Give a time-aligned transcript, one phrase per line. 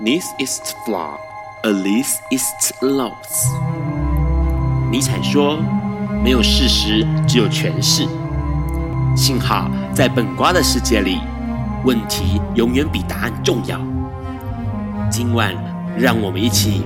[0.00, 1.18] This is flawed,
[1.64, 3.50] at least it's lost。
[4.92, 5.58] 尼采说
[6.22, 8.06] ：“没有事实，只有诠释。”
[9.18, 11.18] 幸好在本瓜的世界里，
[11.84, 13.76] 问题永远比答案重要。
[15.10, 15.52] 今晚，
[15.96, 16.84] 让我们一起。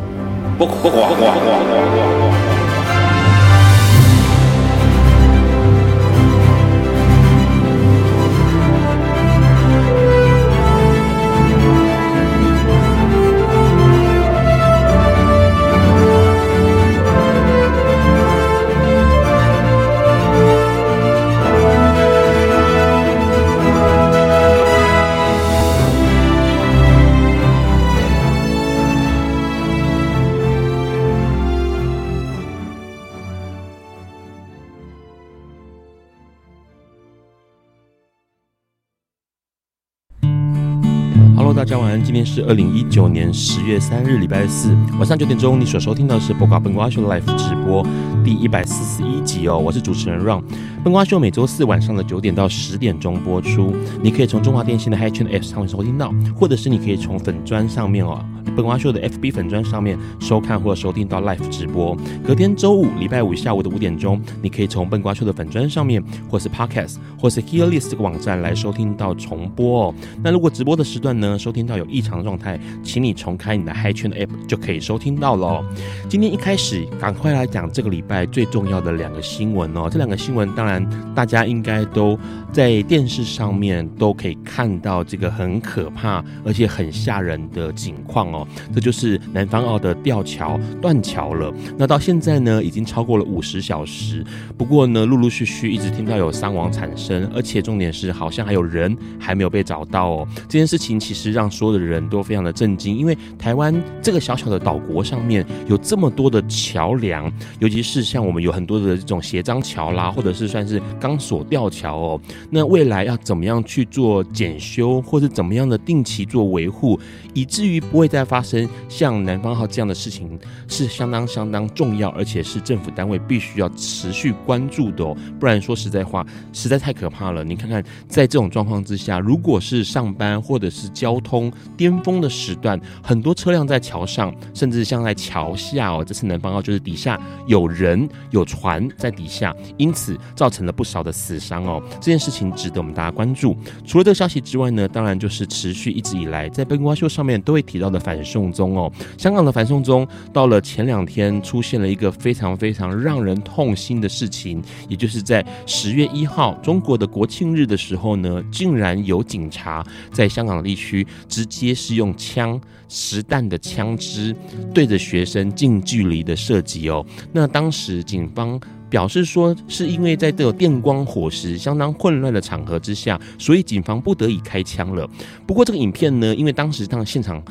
[42.47, 47.87] 二零一九年十月三日，礼拜四晚上九点钟，你所收听到的是《播瓜笨瓜秀》Live 直播
[48.25, 50.43] 第一百四十一集哦，我是主持人 Ron。
[50.83, 58.25] 笨瓜秀每周四晚上的九点到十点钟播出，你可以从中华电信的 Hi-Chain App 上面收听到，或者是你可以从粉砖上面哦。
[58.55, 69.95] 笨瓜秀的 FB 粉砖上面收看或收听到 Live 直播，隔天周五、礼拜五下午的五点钟，你可以从笨瓜秀的粉砖上面，或是 Podcast，或是 Hearlist 这个网站来收听到重播哦。
[70.23, 75.65] 那如果直播的时段呢，收听到有异常状态，请你重开你的 Hi 圈的 App 就可以收听到喽。
[76.09, 79.89] 今天一开始，赶快来讲这个礼拜最重要的两个新闻哦。
[79.91, 82.19] 这两个新闻，当然大家应该都
[82.53, 88.42] 在电视上面都可以看到这个很可怕而且很吓人的景况哦。
[88.75, 91.53] 这就是南方澳的吊桥断桥了。
[91.77, 94.25] 那到现在呢，已经超过了五十小时。
[94.57, 100.29] 不过呢，陆陆续续一直听到有伤亡产生，而且重点是好像还有人还没有被找到哦。
[100.49, 112.21] 这件事情其实让所有的人都非常的震惊，因为台湾这个小小的岛国上面有这么多的桥梁，尤其是像我们有很多的这种斜张桥啦，或者是算是钢索吊桥哦。
[112.51, 116.99] 那未来要怎么样去做检修，或者怎么样的定期做维护，
[117.35, 125.15] 以至于不会再发生像南方号这样的事情，是相当相当重要，而且是政府单位必须要持续关注的哦。
[125.39, 127.45] 不然说实在话，实在太可怕了。
[127.45, 136.03] 你看看，在这种状况之下，如果是上班或者是交通巅峰的时段，很多车辆在桥上，甚至像在桥下哦。
[136.03, 141.83] 这次南方号就是底下有人有船在底下，因此造成了不少的死伤哦。
[142.01, 143.55] 这件事情值得我们大家关注。
[143.85, 148.91] 除了这个消息之外呢，当然就是持续一直以来在笨瓜秀上面都会提到的反送中哦。
[149.17, 164.35] 香港的反送中到了前两天出现了一个非常非常让人痛心的事情，也就是在十月一号中国的国庆日的时候呢，竟然有警察在香港地区直接是用枪实弹的枪支
[164.75, 167.05] 对着学生近距离的射击哦。
[167.33, 168.61] 那当时警方。
[168.93, 175.09] 表示说，是因为在这个电光火石、相当混乱的场合之下，所以警方不得已开枪了。
[175.47, 177.43] 不过这个影片呢，因为当时当现场，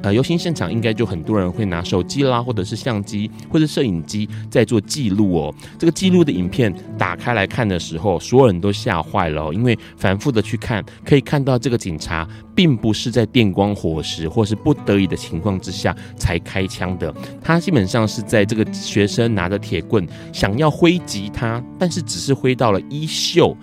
[0.00, 5.54] 呃，游行现场应该就很多人会拿手机啦，或者是相机或者摄影机在做记录哦。
[5.78, 12.26] 这个记录的影片打开来看的时候，所有人都吓坏了，因为反复的去看，可以看到这个警察
[12.56, 20.96] 并不是在电光火石或是不得已的情况之下才开枪的，他基本上是在这个学生拿着铁棍想要挥。
[21.06, 23.54] 击他，但是只是挥到了衣袖，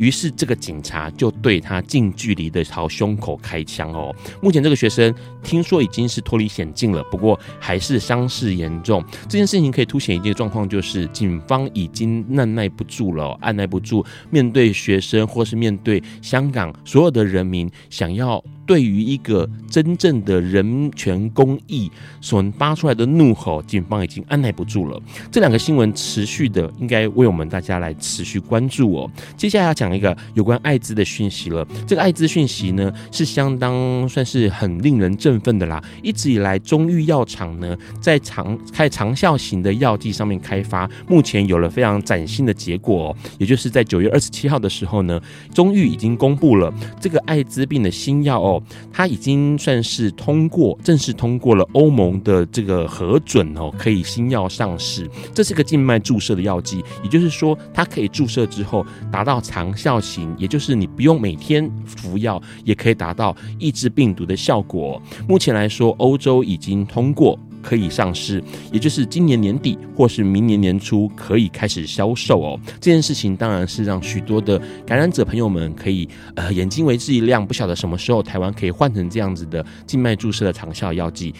[0.00, 4.14] 于是这个警察就对他近距离的朝胸口开枪哦。
[4.40, 9.04] 目前这个学生听说已经是脱离险境了，不过还是伤势严重。
[9.28, 18.42] 这件事情可以凸显一个状况，就是警方已经按耐不住了，按耐不住面对学生或是面对香港所有的人民想要。
[18.66, 21.90] 对于一个真正的人权公益
[22.20, 24.96] 所发出来的怒吼，警方已经按耐不住了。
[25.28, 29.10] 这两个新闻持续的，应该为我们大家来持续关注哦。
[29.36, 31.66] 接下来要讲一个有关艾滋的讯息了。
[31.86, 35.82] 这个艾滋讯息呢，是相当算是很令人振奋的啦。
[36.02, 43.16] 一直以来，中裕药厂呢，在长开长效型的药剂上面开发，目前有了非常崭新的结果哦。
[43.38, 45.20] 也就是在九月二十七号的时候呢，
[45.54, 48.62] 中裕已经公布了这个艾滋病的新药哦。
[48.92, 55.08] 它已经算是通过，正式通过了欧盟的这个核准哦，可以新药上市。
[55.34, 65.00] 这是个静脉注射的药剂，也就是说，它可以注射之后达到长长效型，也就是你不用每天服药，也可以达到抑制病毒的效果。
[65.28, 67.38] 目前来说，欧洲已经通过。
[67.62, 72.58] 可以上市，也就是今年年底或是明年年初可以开始销售哦。
[72.80, 81.34] 这件事情当然是让许多的感染者朋友们可以呃眼睛为之一亮，不晓得什么时候台湾可以换成这样子的静脉注射的长效药剂。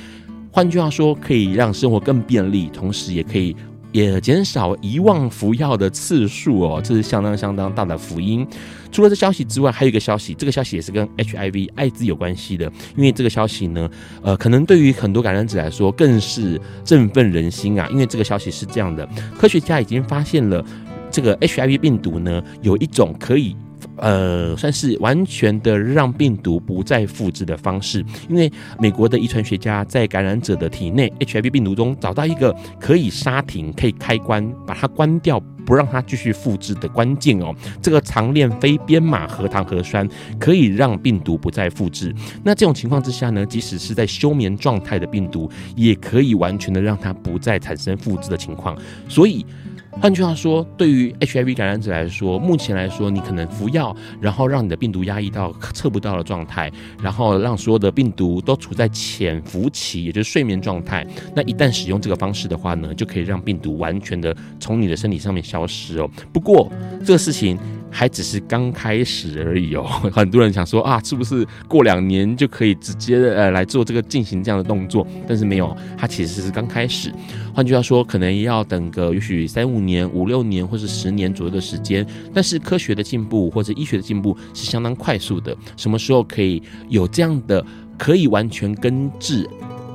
[0.53, 3.57] 换句话说，可以让生活更便利，同时也可以。
[3.93, 8.47] 也减少遗忘服药的次数哦，这是相当相当大的福音。
[8.93, 12.71] 除了这消息之外，还有一个消息，这个消息也是跟 HIV 艾滋有关系的。
[12.97, 13.91] 因为这个消息呢，
[14.23, 17.89] 呃，可能对于很多感染者来说更是振奋人心啊。
[17.91, 19.09] 因为这个消息是这样的，
[19.39, 20.65] 科学家已经发现了
[21.11, 23.57] 这个 HIV 病毒呢，有一种可以。
[24.01, 37.55] 呃，算是完全的让病毒不再复制的方式，因为美国的遗传学家在感染者的体内 HIV 病毒中找到一个可以刹停、可以开关把它关掉，不让它继续复制的关键哦。
[37.83, 40.09] 这个长链非编码核糖核酸
[40.39, 42.15] 可以让病毒不再复制。
[42.43, 48.77] 那这种情况之下呢，即使是在休眠状态的病毒，也可以完全的让它不再产生复制的情况。
[49.09, 49.45] 所以。
[49.91, 56.71] 换句话说，对于 HIV 感染者来说，目前来说，你可能服药，然后让你的病毒压抑到测不到的状态，
[57.03, 61.07] 然后让所有的病毒都处在潜伏期，也就是睡眠状态。
[61.35, 66.09] 那一旦使用这个方式的话呢，就可以让病毒完全的从你的身体上面消失哦。
[66.33, 66.71] 不过
[67.05, 67.59] 这个事情。
[67.91, 75.07] 还只是刚开始而已哦， 很多人想说啊，是不是过两年就可以直接呃来做这个进行这样的动作？
[75.27, 77.13] 但是没有，它其实是刚开始。
[77.53, 82.07] 换句话说，可能要等个也许三五年、五六年或是十年左右的时间。
[82.33, 85.57] 但是科学的进步或者医学的进步是相当快速的。
[85.77, 87.65] 什么时候可以有这样的
[87.99, 89.49] 可以完全根治？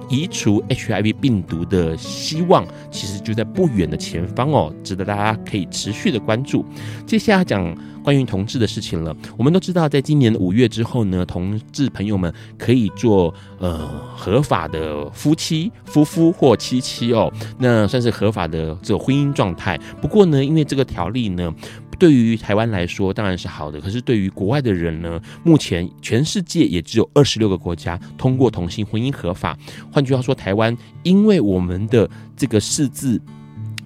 [0.09, 6.65] 移除 HIV 病毒的希望，其实就在不远的前方哦，值得大家可以持续的关注。
[7.05, 9.15] 接下来讲关于同志的事情了。
[9.35, 19.79] 我们都知道，在今年五月之后呢，同志朋友们可以做呃合法的夫妻、夫夫或妻妻哦，那算是合法的这个婚姻状态。
[20.01, 21.53] 不过呢，因为这个条例呢。
[21.97, 29.57] 对于台湾来说当然是好的，可是对于国外的人呢，目前全世界也只有二十六个国家通过同性婚姻合法。
[29.91, 33.21] 换句话说，台湾因为我们的这个释字。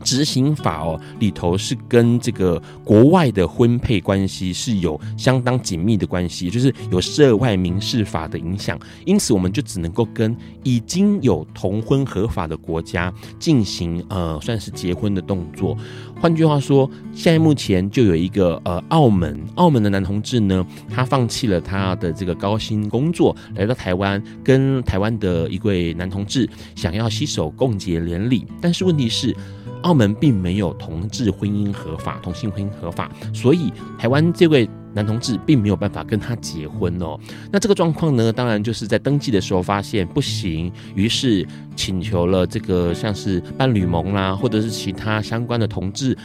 [0.02, 10.34] 执行法哦，里头是跟这个国外的婚配关系是有相当紧密的关系，就是有涉外民事法的影响，因此我们就只能够跟
[10.64, 15.78] 已经有同婚合法的国家进行呃算是结婚的动作。
[16.21, 29.36] 换句话说，现在目前就有一个呃澳门澳门的男同志呢，他放弃了他的这个高薪工作，来到台湾跟台湾的一位男同志想要携手共结连理，但是问题是。
[29.83, 37.18] 澳门并没有同志婚姻合法，同性婚姻合法，所以台湾这位男同志并没有办法跟他结婚哦。
[37.51, 41.45] 那这个状况呢，当然就是在登记的时候发现不行，于是
[41.75, 46.18] 请求了这个像是伴侣盟啦，或者是其他相关的同志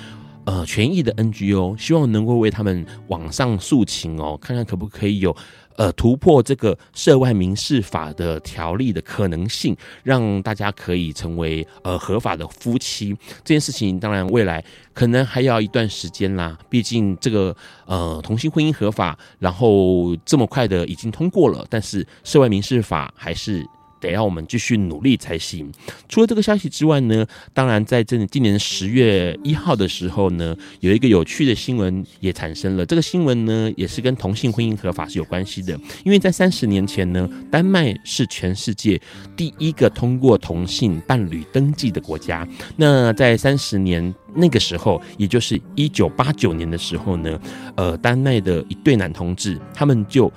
[0.44, 5.34] 呃权益的 NGO，希望能够为他们网上诉请哦，看看可不可以有。
[5.76, 13.17] 呃，突破这个涉外民事法的条例的可能性，让大家可以成为呃合法的夫妻。
[13.44, 17.55] 这件事情当然未来可能还要一段时间啦，毕竟这个
[17.87, 23.65] 呃同性婚姻合法，然后这么快的已经通过了，但是涉外民事法还是。
[24.05, 25.71] 得要我们继续努力才行。
[26.09, 32.85] 除了这个消息之外呢，当然在这今年十月一号的时候呢，有一个有趣的新闻也产生了。
[32.85, 35.79] 这个新闻呢，也是跟同性婚姻合法是有关系的。
[36.05, 39.00] 因为在三十年前呢，丹麦是全世界
[39.37, 42.47] 第一个通过同性伴侣登记的国家。
[42.76, 47.40] 那在三十年那个时候，也就是一九八九年的时候呢，
[47.76, 50.31] 呃，丹麦的一对男同志，他们就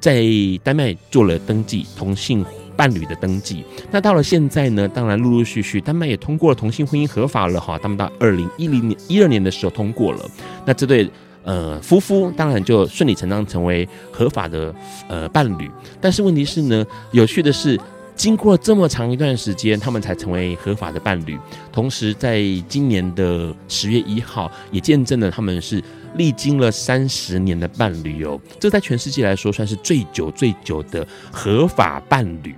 [0.00, 0.24] 在
[0.62, 2.44] 丹麦做了登记同性。
[2.76, 4.88] 伴侣的登记，那到了现在呢？
[4.88, 7.78] 当然，陆陆续续，丹麦也通过了同性婚姻合法了哈。
[7.78, 10.30] 他们到二零一零年、一二年的时候通过了，
[10.64, 11.08] 那这对
[11.42, 14.74] 呃夫妇当然就顺理成章成为合法的
[15.08, 15.70] 呃伴侣。
[16.00, 17.78] 但是问题是呢，有趣的是，
[18.14, 21.38] 经过这么长一段时间，他们才成为合法的伴侣。
[21.72, 25.82] 同时，在今年的十月一号，也见证了他们是。
[26.14, 32.54] 历经了三十年的伴侣哦，这在全世界来说算是最久最久的合法伴侣。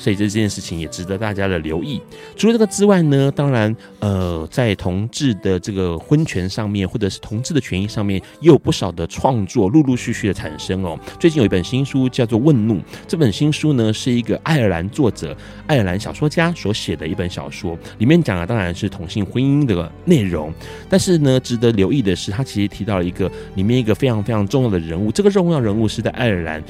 [0.00, 2.00] 所以这件事情也值得大家的留意。
[2.34, 10.98] 除了这个之外呢，当然，呃，在同志的这个婚权上面，或者是同志的权益上面，也有不少的创作陆陆续续的产生哦。
[11.18, 12.76] 最近有一本新书叫做《问怒》，
[13.06, 20.50] 这本新书呢是一个爱尔兰作者、爱尔兰小说家所写的一本小说，里面讲的当然是同性婚姻的内容。
[20.88, 26.62] 但是呢，值得留意的是，他其实提到了一个里面一个非常非常重要的人物，这个重要人物是在爱尔兰。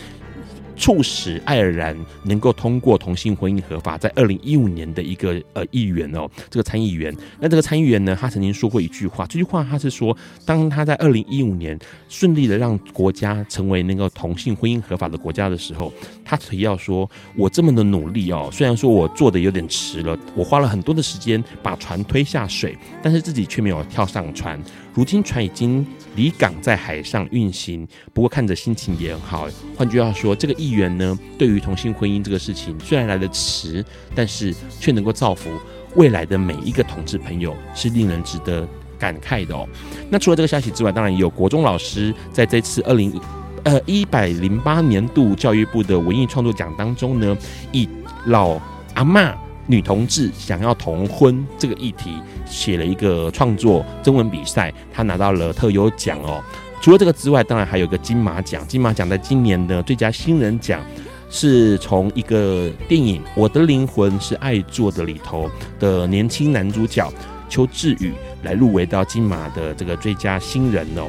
[0.81, 1.95] 促使爱尔兰
[2.25, 15.93] 能够通过同性婚姻合法，在二零一五年的一个呃议员哦，这个参议员，那这个参议员呢，他曾经说过一句话，这句话他是说，当他在二零一五年顺利的让国家成为那个同性婚姻合法的国家的时候，
[16.25, 24.59] 他提要说，我这么的努力哦，虽然说我做的有点迟了，我花了很多的时间把船推下水，但是自己却没有跳上船。
[24.95, 27.87] 如今船已经离港，在海上运行。
[28.12, 29.49] 不过看着心情也很好。
[29.76, 35.50] 换句话说，这个议员呢，对于同性婚姻这个事情，虽然来得迟，但是却能够造福
[35.95, 38.67] 未来的每一个同志朋友，是令人值得
[38.99, 39.69] 感慨的哦。
[40.09, 43.19] 那除了这个消息之外，当然也有国中老师在这次二零
[43.64, 47.37] 呃一百零八年度教育部的文艺创作奖当中呢，
[47.73, 47.88] 以
[48.26, 48.61] 老
[48.95, 49.35] 阿妈。
[49.71, 52.11] 女同志想要同婚这个议题，
[52.45, 56.43] 写了一个创作征文比赛，她拿到了特优奖哦。
[56.83, 58.67] 除了这个之外，当然还有一个金马奖。
[58.67, 60.83] 金马奖在今年的最佳新人奖，
[61.31, 65.49] 是从一个电影《我的灵魂是爱做的》里头
[65.79, 67.09] 的年轻男主角
[67.49, 68.12] 邱志宇
[68.43, 71.07] 来入围到金马的这个最佳新人哦。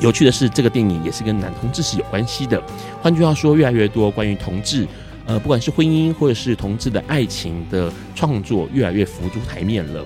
[0.00, 2.62] 有趣的是，这个电影也是跟男同志是有关系的。
[3.02, 4.88] 换句话说，越来越多关于同志。
[5.26, 10.04] 呃，不管是婚姻或者是同志的爱情的创作，越来越浮出台面了。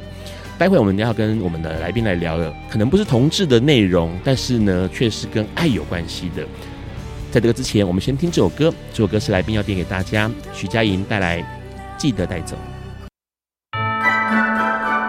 [0.56, 6.44] 待会我们要跟我们的来宾来聊的，可能不是同志的内容，但是呢，却是跟爱有关系的。
[7.32, 11.42] 在这个之前，我们先听这首歌，这首歌是来宾要点给大家，徐佳莹带来
[11.96, 12.56] 《记得带走》。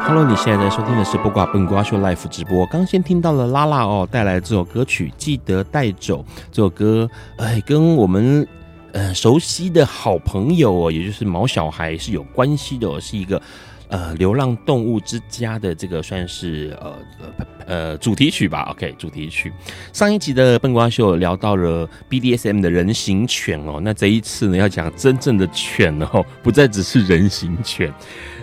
[0.07, 2.65] Hello，你现在在收听的是不挂笨瓜秀 life 直播。
[2.65, 8.47] 刚先听到了拉拉哦带来这首歌曲《记得带走》，这首歌哎跟我们。
[8.91, 13.41] 呃，熟悉的好朋友哦，也就是毛小孩是有关系的哦，是一个
[13.87, 19.53] 呃流浪动物之家的这个算是呃呃呃主题曲吧？OK，主题曲。
[19.93, 27.93] 上一集的笨瓜秀聊到了 BDSM 的人形犬哦，那这一次呢要讲真正的犬哦， 不再只是人形犬。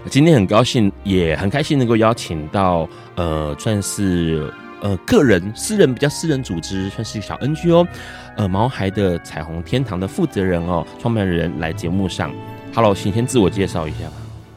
[0.09, 4.53] 今天很高兴，也很开心能够邀请到呃算是。
[4.81, 7.89] 呃，个人、私人比较私人组织，算是一个小 NGO 哦。
[8.37, 12.33] 呃，毛孩的彩虹天堂的负责人哦，创办人来节目上。
[12.75, 14.13] Hello，请先自我介绍一下吧。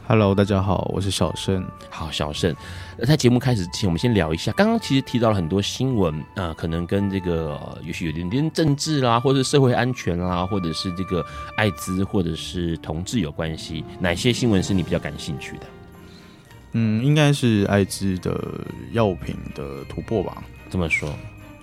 [0.06, 1.64] Hello，大家好，我是小盛。
[1.88, 2.54] 好，小胜。
[3.06, 4.52] 在节目开始之前，我们先聊一下。
[4.52, 11.24] 刚刚其实提到了很多新闻，呃，可能跟这个、呃、也许有点点政治啦，或者是社会安全啦，或者是这个
[11.56, 13.84] 艾滋，或者是同志有关系。
[14.00, 15.66] 哪些新闻是你比较感兴趣的？
[16.72, 18.38] 嗯，应该是艾滋的
[18.92, 20.42] 药品的突破吧。
[20.70, 21.12] 这么说，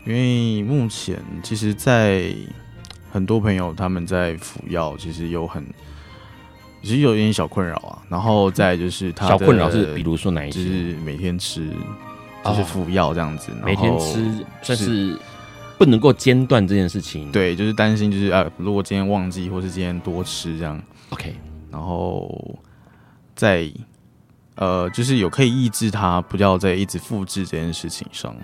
[0.06, 2.34] 因为目前其实，在
[3.10, 5.66] 很多朋友他们在服药，其实有很
[6.84, 8.04] 其实有一点小困扰啊。
[8.10, 10.62] 然后再就是他的小困扰是，比如说哪一些？
[10.62, 11.70] 就是每天吃，
[12.44, 15.18] 就是服药这样子，哦、每天吃，算是
[15.78, 17.32] 不能够间断这件事情。
[17.32, 20.82] 对，就是担心，就是啊，如果今天忘记，或是今天多吃这样。
[21.12, 21.34] OK，
[21.72, 22.60] 然后
[23.34, 23.72] 再。
[24.58, 28.36] 呃，就是有可以抑制它，不要再一直复制这件事情上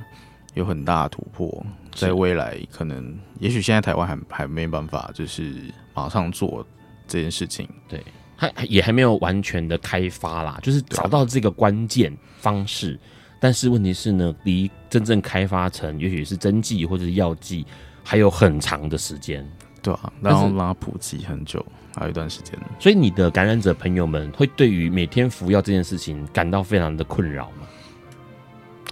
[0.53, 5.55] 有很大的突破，在未来可能，也许现在台湾还还没办法，就是
[5.93, 6.65] 马上做
[7.07, 7.67] 这件事情。
[7.87, 8.03] 对，
[8.37, 12.99] 它也还没有完全的开发啦，就是找到这个关键方式。
[13.39, 17.65] 但是问题是呢，离真正开发成，也许是针剂或者是药剂，
[18.03, 19.45] 还有很长的时间。
[19.83, 21.63] 对啊，然后让它普及很久。
[21.95, 27.67] 还有一段时间，所以你的感染者朋友们会对于每天服药这件事情感到非常的困扰吗？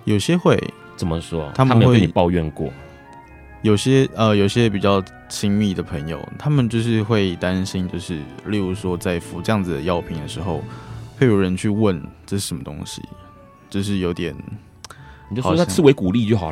[0.03, 0.55] 有些会，
[0.95, 1.51] 怎么说？
[1.55, 2.71] 他们会跟你抱怨过？
[3.63, 10.63] 有些呃，有些比较亲密的朋友，他们就是会担心，就是例如说在服这样子的药品的时候，
[11.17, 13.01] 会有人去问这是什么东西，
[13.67, 14.35] 就是有点，
[15.27, 16.51] 你就说他吃维骨力就好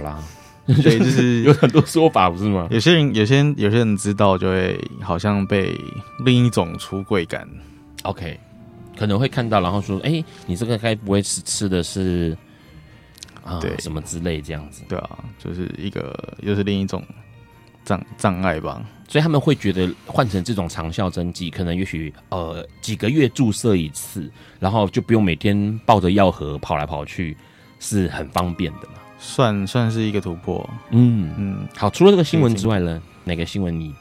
[0.70, 0.76] 了。
[0.84, 2.68] 对，就是 有很多说法，不是吗？
[2.70, 5.76] 有些人，有些人，有些人知道，就会好像被
[6.24, 7.48] 另一种出柜感。
[8.04, 8.40] OK，
[8.98, 12.38] 可能会看到，然后说：“哎、欸，你这个该不会是吃的是
[13.44, 17.04] 啊，对，什么之类这样子？”对啊，就是一个又是另一种
[17.84, 18.82] 障障碍吧。
[19.08, 27.36] 所以他们会觉得换成这种长效针剂，可能也许呃几个月注射一次，然后就不用每天抱着药盒跑来跑去，
[27.80, 28.99] 是很方便的嘛。
[29.20, 31.90] 算算是一个突破，嗯嗯，好。
[31.90, 33.94] 除了这个新闻之外呢，哪个新闻你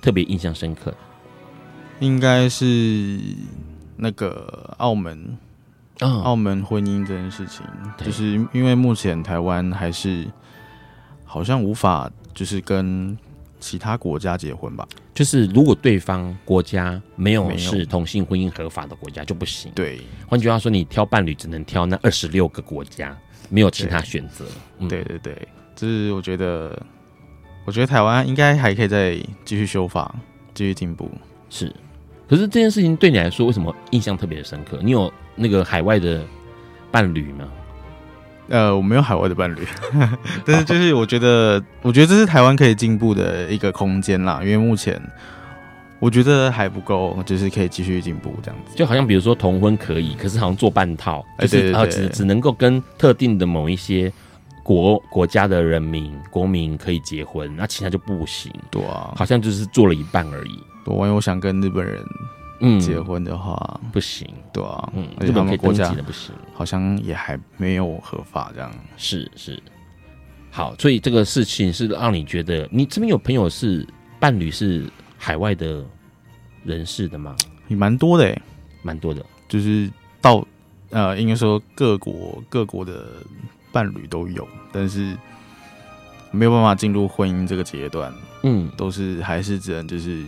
[0.00, 0.92] 特别印象深刻？
[2.00, 3.20] 应该是
[3.96, 5.38] 那个澳门，
[6.00, 7.64] 哦、澳门婚姻这件事情，
[7.98, 10.26] 就是因为目前台湾还是
[11.24, 13.16] 好像无法就是跟
[13.60, 14.88] 其他国家结婚吧？
[15.14, 19.70] 就是如果对方国家没有是同性婚姻合法的国家就不行。
[19.74, 23.16] 对，换句话说，你挑伴侣只能挑那二十六个国家。
[23.48, 24.44] 没有其他选择。
[24.44, 26.80] 对，嗯、对对对，就是我觉得，
[27.64, 30.14] 我觉得台湾应该还可以再继续修法。
[30.54, 31.10] 继续进步。
[31.50, 31.66] 是，
[32.28, 34.78] 可是这件事情对你来说，为什么印象特别的深刻？
[34.82, 36.24] 你有那个海外的
[36.92, 37.44] 伴侣吗？
[38.48, 39.66] 呃，我没有海外的伴侣，
[40.46, 44.38] 但是就是我觉得，我觉得这是台湾可以进步的一个空间啦。
[44.42, 45.00] 因为目前
[46.04, 48.76] 我觉得还不够，就是可以继续进步这样子。
[48.76, 54.12] 就好像比如说同婚可以，可是好像做半套，就是、啊，只只能够跟特定的某一些
[54.62, 58.52] 国国家的人民国民可以结婚，那其他就不行。
[58.70, 60.62] 对啊，好像就是做了一半而已。
[60.84, 62.04] 对，因为我想跟日本人。
[62.60, 68.70] 嗯，结婚的话不行，对啊，嗯，而且他们国家的不行，好像也还没有合法这样。
[68.96, 69.60] 是是，
[70.50, 73.86] 好，所以这个事情是让你觉得，你这边有朋友是
[74.20, 74.86] 伴侣是
[75.24, 75.82] 海外的
[76.64, 77.34] 人士的吗？
[77.68, 78.38] 也蛮多的，
[78.82, 79.90] 蛮多的，就是
[80.20, 80.46] 到
[80.90, 83.06] 呃，应该说各国各国的
[83.72, 85.16] 伴侣都有，但是
[86.30, 88.12] 没有办法进入婚姻这个阶段。
[88.42, 90.22] 嗯，都是还是只能就是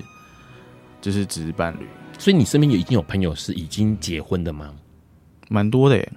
[1.02, 1.86] 就是只是伴侣。
[2.18, 4.72] 所以你身边有已经有朋友是已经结婚的吗？
[5.50, 6.12] 蛮多的耶，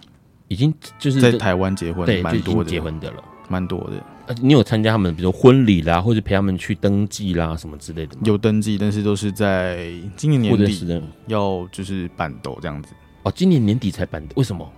[0.48, 4.02] 已经就是在台湾结婚，对，蛮多结婚的了，蛮多的。
[4.28, 8.22] 呃，你有参加他们，比如婚礼啦，或者陪他们去登记啦，什么之类的吗？
[8.24, 12.94] 有登记，但是都是在今年年底要就是办斗这样子。
[13.24, 14.72] 哦，今年年底才办，为什么？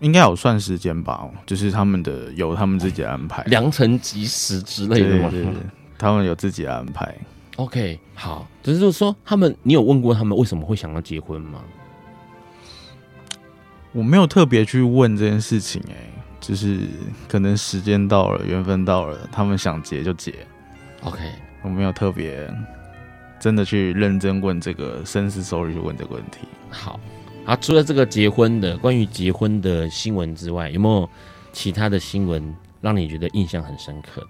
[0.00, 5.30] 应该有算时间吧，就是他们的有他们自己的安排，良辰吉时之类的吗？
[5.30, 5.62] 对，对，对，
[5.96, 7.16] 他们有自己的安排。
[7.56, 11.62] OK，好，只是就是说，他们，你有问过他们为什么会想要结婚吗？
[13.92, 16.80] 我没有特别去问这件事情，哎，就是
[17.28, 20.34] 可能时间到了，缘分到了，他们想结就结。
[21.02, 21.18] OK，
[21.62, 22.48] 我没有特别
[23.38, 26.46] 真的去认真问这个，深思熟虑去问这个问题。
[26.70, 26.98] 好，
[27.44, 31.08] 啊，除了这个结婚的关于结婚的新闻之外，有没有
[31.52, 34.28] 其他的新闻让你觉得印象很深刻的？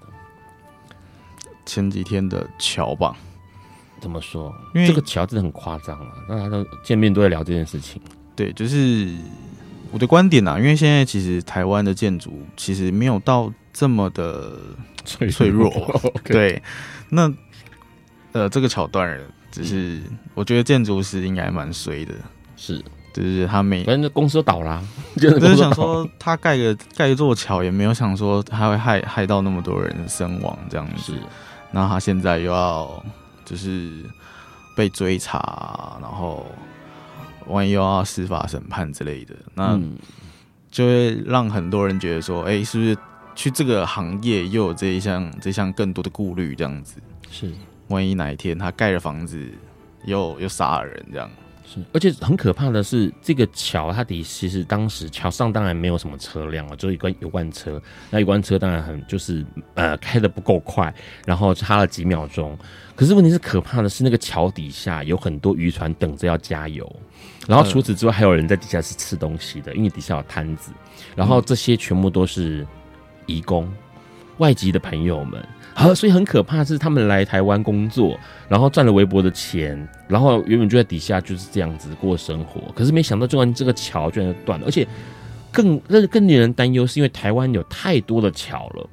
[1.64, 3.16] 前几天的桥吧，
[4.00, 4.54] 怎么说？
[4.74, 6.12] 因为这个桥真的很夸张啊！
[6.28, 8.00] 大家都见面都在聊这件事情。
[8.36, 9.08] 对，就是
[9.92, 10.58] 我的观点啊。
[10.58, 14.52] 因为现在其实台湾的建筑其实没有到这么的
[15.04, 15.70] 脆脆弱。
[16.24, 16.62] 对，
[17.10, 17.32] 那
[18.32, 19.18] 呃，这个桥段
[19.50, 20.02] 只是
[20.34, 22.14] 我觉得建筑师应该蛮衰的。
[22.56, 22.82] 是，
[23.12, 24.82] 就是他每反正公司都倒了，
[25.16, 31.14] 就是想说他盖个盖一座桥，也没有想说他会害害到那么多人身亡这样子。
[31.70, 33.04] 那他现在又要
[33.44, 33.90] 就是
[34.74, 36.46] 被追查，然后
[37.46, 39.80] 万一又要司法审判之类的，那
[40.70, 42.96] 就会让很多人觉得说，哎、欸，是不是
[43.34, 46.54] 去这个行业又有这一项这项更多的顾虑？
[46.54, 46.96] 这样子
[47.30, 47.50] 是，
[47.88, 49.48] 万一哪一天他盖了房子
[50.04, 51.30] 又又杀了人，这样。
[51.68, 60.94] 是，而且很可怕的是，这个桥它底其实当时桥上当然没有什么车辆啊，就有一关有关车，那有关车当然很就是呃开的不够快，
[61.26, 62.56] 然后差了几秒钟。
[62.94, 66.88] 可是问题是可怕的是，那个桥底下有很多渔船等着要加油，
[67.46, 70.72] 然后除此之外还有人在底下是吃东西的，因为底下有摊子，
[71.14, 72.66] 然后这些全部都是
[73.26, 73.72] 移工，
[74.38, 75.46] 外籍的朋友们。
[75.74, 82.62] 好，所以很可怕的是他们来台湾工作，然后赚了微薄的钱，然后原本就在底下就是这样子过生活。
[82.74, 84.88] 可是没想到，突然这个桥居然就断了，而且
[85.52, 88.88] 更更令人担忧，是因为台湾有太多的桥了，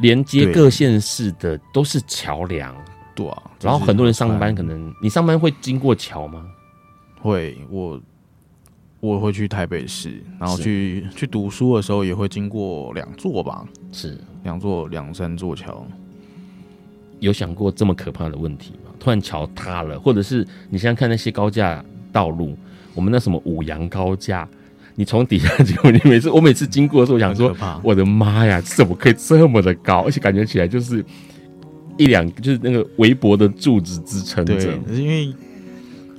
[0.00, 2.74] 连接各县市的都是桥梁。
[3.14, 6.44] 对啊，然后很多人上班，可能你上班会经过桥吗？
[7.22, 8.00] 会，我
[9.00, 14.18] 我会去台北市，然后去去读书的时候也会经过两座吧，是。
[14.42, 15.86] 两座两三座桥，
[17.20, 18.90] 有想过这么可怕的问题吗？
[18.98, 22.58] 突然桥塌了，或者是你现在看那些高架道路，
[22.92, 24.48] 我们那什么五羊高架，
[24.96, 30.00] 你从底下经过，你每次我每次经过的时候，想说，我的妈呀，怎么可以这么的高？
[30.00, 31.04] 而且感觉起来就是
[31.96, 34.56] 一两，就是那个围脖的柱子支撑着。
[34.56, 35.32] 对，因为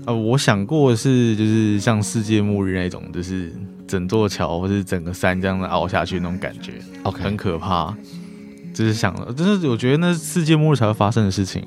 [0.05, 3.51] 呃，我想过的是，就是像世界末日那种，就是。
[3.85, 7.95] 整座桥或是整个山这样子凹下去那种感觉，OK，很可怕。
[8.73, 11.61] 就是想了，就是我觉得那是世界末日才会发生的事情，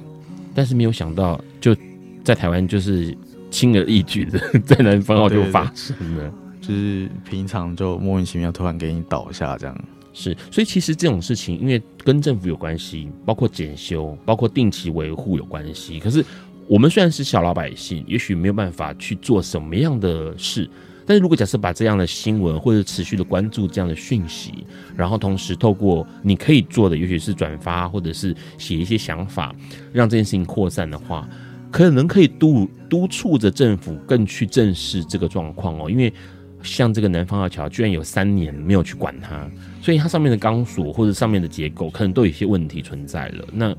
[0.52, 1.76] 但是没有想到，就
[2.24, 3.16] 在台湾就是
[3.48, 9.84] 轻而易举的， 在南方澳就发生了， 就是平常就莫名其妙突然给你倒下这样。
[10.12, 16.00] 是，所以其实这种事情，因为跟政府有关系，包括检修，包括定期维护有关系。
[16.00, 16.24] 可是
[16.68, 20.68] 我们虽然是小老百姓，也许没有办法去做什么样的事。
[21.08, 29.54] 但是如果假设把这样的新闻或者持续的关注这样的讯息，然后同时透过你可以做的，也许是转发或者是写一些想法，
[29.92, 31.28] 让这件事情扩散的话，
[31.70, 35.88] 可能可以督督促着政府更去正视这个状况哦。
[35.88, 36.12] 因为
[36.60, 39.48] 像这个南方二桥，居然有三年没有去管它，
[39.80, 43.44] 所以它上面的钢索或者上面的结构可能都有一些问题存在了。
[43.52, 43.72] 那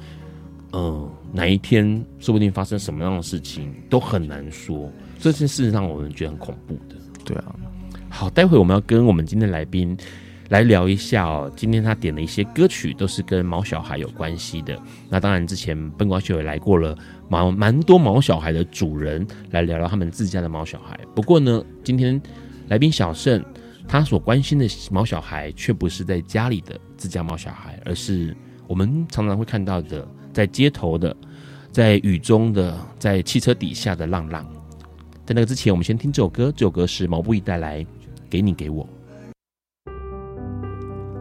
[0.72, 6.96] 呃，哪一天说不定发生什么样的事情都很难说，这件事让我们觉得很恐怖的。
[7.24, 7.56] 对啊，
[8.10, 9.98] 好，待会我们要跟我们今天来宾
[10.50, 11.52] 来聊一下哦。
[11.56, 14.78] 今天他点了一些歌曲，都是跟毛小孩有关系的。
[15.10, 16.98] 那当然，之前笨瓜秀也来过了，
[17.30, 21.00] 毛蛮多毛小孩的主人来聊聊他们自家的毛小孩。
[21.16, 22.22] 不过呢，今天
[22.68, 23.44] 来宾小盛
[23.88, 28.36] 他所关心的毛小孩，却不是在家里的自家毛小孩，而是
[28.68, 31.18] 我们常常会看到的，在街头的，
[31.72, 34.46] 在雨中的，在汽车底下的浪浪。
[35.26, 36.54] 在那个之前，我们先听这首歌。
[36.56, 37.84] 这首歌是毛不易带来
[38.30, 38.88] 《给你给我》。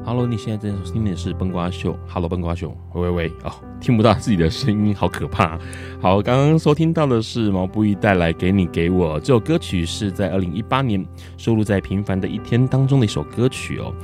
[0.04, 1.98] Hello，你现在正在听的是笨瓜秀。
[2.06, 2.76] Hello，笨瓜秀。
[2.92, 3.50] 喂喂喂，哦，
[3.80, 5.58] 听不到自己的声音，好可怕。
[5.98, 11.02] 好，刚刚收听到的是毛不易带来《给你给我》这首歌曲，是在二零一八年
[11.38, 13.94] 收录在《平凡的一天》当中的一首歌曲哦。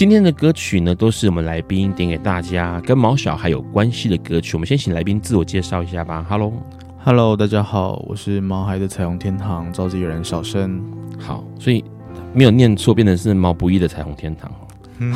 [0.00, 4.56] 今天的歌曲呢，都是我们来宾点给大家跟毛小孩有关系的歌曲。
[4.56, 6.24] 我们先请来宾自我介绍一下吧。
[6.26, 6.50] Hello。
[7.04, 10.82] Hello，大家好，我是毛孩的彩虹天堂召集人小生。
[11.18, 11.84] 好，所以
[12.32, 14.50] 没有念错，变成是毛不易的彩虹天堂。
[15.00, 15.12] 嗯，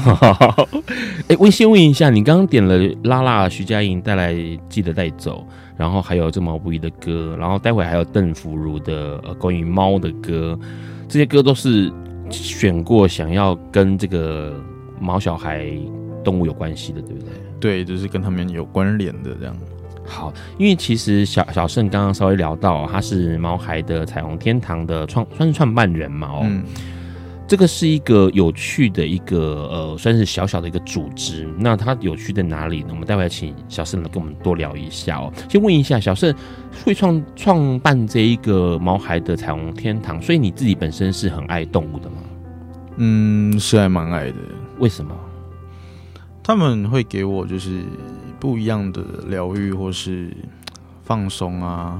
[1.28, 4.34] 哎，我先问一下，你刚刚点了拉拉徐佳莹带来
[4.68, 5.46] 《记得带走》，
[5.78, 10.58] 然后还有这毛不易的歌，然后待会还有邓福如的呃关于猫的歌，
[11.08, 11.90] 这些歌都是
[12.28, 14.52] 选过想要跟这个
[15.04, 15.66] 毛小孩
[16.24, 17.30] 动物有关系的，对不对？
[17.60, 19.54] 对，就是跟他们有关联的这样。
[20.06, 26.28] 好，因为其实小小盛刚刚稍微聊到，他是毛孩的彩虹天堂的创，算是创办人嘛。
[26.28, 26.62] 哦，嗯，
[27.48, 31.48] 这个是一个有趣的一个呃，算是小小的一个组织。
[31.58, 32.88] 那它有趣在哪里呢？
[32.90, 35.32] 我们待会请小盛来跟我们多聊一下哦。
[35.48, 36.34] 先问一下小盛，
[36.84, 42.16] 会创创办这一个毛孩的彩虹天堂，所以你自己本身是很爱动物的吗？
[42.96, 44.36] 嗯，是还蛮爱的。
[44.84, 45.14] 为什么？
[46.42, 47.82] 他们会给我就是。
[48.40, 50.30] 不一样的疗愈或是
[51.02, 51.98] 放松啊，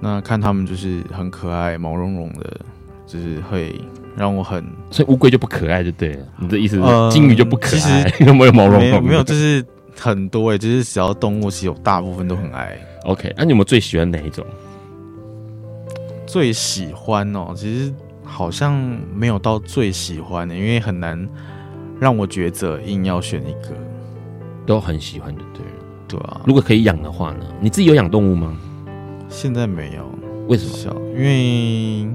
[0.00, 2.60] 那看他们就是很可爱，毛茸茸的，
[3.06, 3.80] 就是会
[4.16, 4.64] 让我很。
[4.90, 8.02] 所以乌龟就不可爱就对了，你的意思是金鱼就不可爱？
[8.02, 8.80] 呃、 有没有毛茸茸？
[8.80, 9.64] 没有，没有，就是
[9.96, 12.76] 很多哎、欸，就是只要动物，其实有大部分都很爱。
[13.04, 14.44] OK，那、啊、你有没有最喜欢哪一种？
[16.26, 17.94] 最喜欢哦，其实
[18.24, 18.74] 好像
[19.14, 21.28] 没有到最喜欢的，因为很难
[22.00, 23.76] 让我抉择，硬要选一个。
[24.66, 25.64] 都很喜欢的，对
[26.06, 26.42] 对啊。
[26.46, 27.46] 如果可以养的话呢？
[27.60, 28.56] 你自己有养动物吗？
[29.28, 30.08] 现在没有。
[30.46, 30.94] 为什么？
[31.16, 32.08] 因为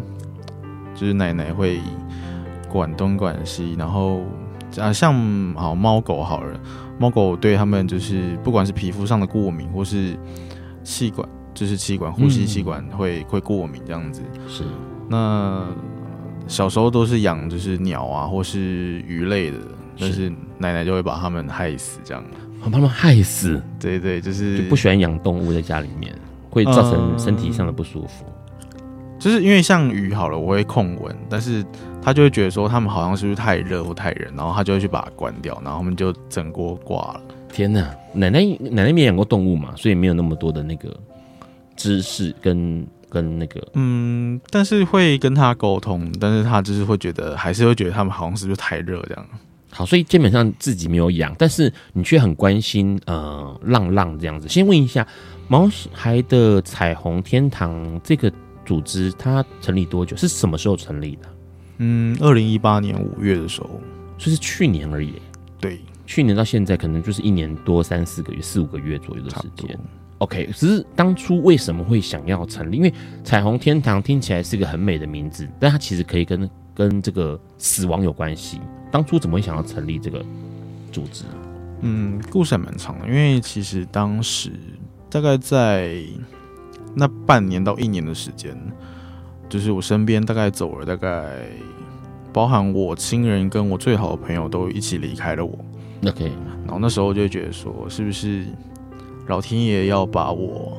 [0.93, 1.81] 就是奶奶会
[2.69, 4.21] 管东管西，然后
[4.79, 5.13] 啊，像
[5.55, 6.57] 好猫狗好了，
[6.97, 10.17] 猫狗对他们就是不管是皮肤上的过敏，或是
[10.81, 14.21] 气管，就是气管、呼吸气管会、嗯、会过敏这样子。
[14.47, 14.63] 是。
[15.09, 15.65] 那
[16.47, 19.57] 小时候都是养就是鸟啊，或是鱼类的。
[19.97, 22.21] 但是奶奶就会把它们害死，这样，
[22.61, 23.61] 把它们害死。
[23.79, 26.13] 对对，就是就不喜欢养动物在家里面，
[26.49, 28.25] 会造成身体上的不舒服。
[28.25, 28.73] 呃、
[29.17, 31.65] 就是因为像鱼好了，我会控温，但是
[32.01, 37.21] 他就会觉得说他们好像是不是太热或太热，然后他就会去把它关掉，然后他们就整锅挂了。
[37.53, 40.93] 天哪，奶奶奶奶没养过动物嘛，所以没有那么多的那个
[41.77, 49.25] 知识跟跟那个嗯，但是会跟他沟通，但是他就是会觉得还是会觉得他们好像是不是太热这样。
[49.71, 54.49] 好，所以基本上自己没有养，但是你却很关心呃浪浪这样子。
[54.49, 55.07] 先问一下，
[55.47, 58.31] 毛孩的彩虹天堂这个
[58.65, 60.17] 组织它成立多久？
[60.17, 61.21] 是什么时候成立的？
[61.77, 63.81] 嗯，二零一八年五月的时候，
[64.17, 65.13] 所以是去年而已。
[65.59, 69.79] 对，去年到现在可能就是一年多三四个月，四五个月左右的时间。
[70.25, 72.77] OK，只是当初为什么会想要成立？
[72.77, 72.91] 因为
[73.23, 78.59] 彩虹天堂听起来是个很美的名字，但它其实可以跟跟这个死亡有关系。
[78.91, 80.25] 当初怎么会想要成立这个
[80.91, 81.25] 组织？
[81.81, 84.51] 嗯，故事还蛮长的，因为其实当时
[85.11, 85.95] 大概在
[86.95, 88.57] 那半年到一年的时间，
[89.47, 91.45] 就是我身边大概走了大概，
[92.33, 95.55] 包含我亲人跟我最好的朋友都一起离开了我。
[96.07, 96.31] OK，
[96.63, 98.45] 然后那时候就会觉得说，是不是
[99.27, 100.77] 老天爷要把我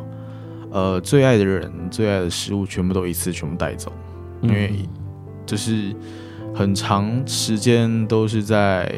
[0.71, 3.93] 呃最爱的人、最爱的食物全部都一次全部带走？
[4.43, 4.73] 因为
[5.45, 5.95] 就是。
[6.55, 8.91] 很长时间都是在，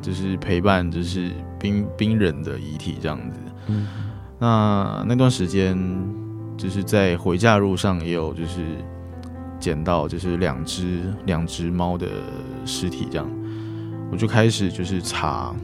[0.00, 3.38] 就是陪伴，就是冰冰人的遗体这样子。
[3.66, 3.86] 嗯，
[4.38, 5.76] 那那段时间，
[6.56, 8.64] 就是在回家路上也有，就是
[9.60, 12.08] 捡到就是两只两只猫的
[12.64, 13.30] 尸体这样。
[14.10, 15.54] 我就开始就是查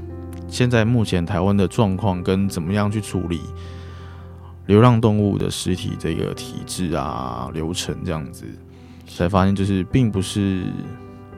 [0.52, 3.40] 现在目前台湾的状况跟怎么样去处理
[4.66, 8.44] 流浪动物的尸体这个体制啊流程这样子，
[9.08, 10.64] 才发现就是并不是。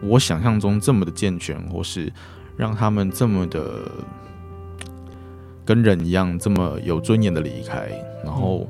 [0.02, 2.12] 我想象中这么的健全，或是
[2.58, 3.90] 让他们这么的
[5.64, 7.88] 跟人一样这么有尊严的离开，
[8.22, 8.68] 然后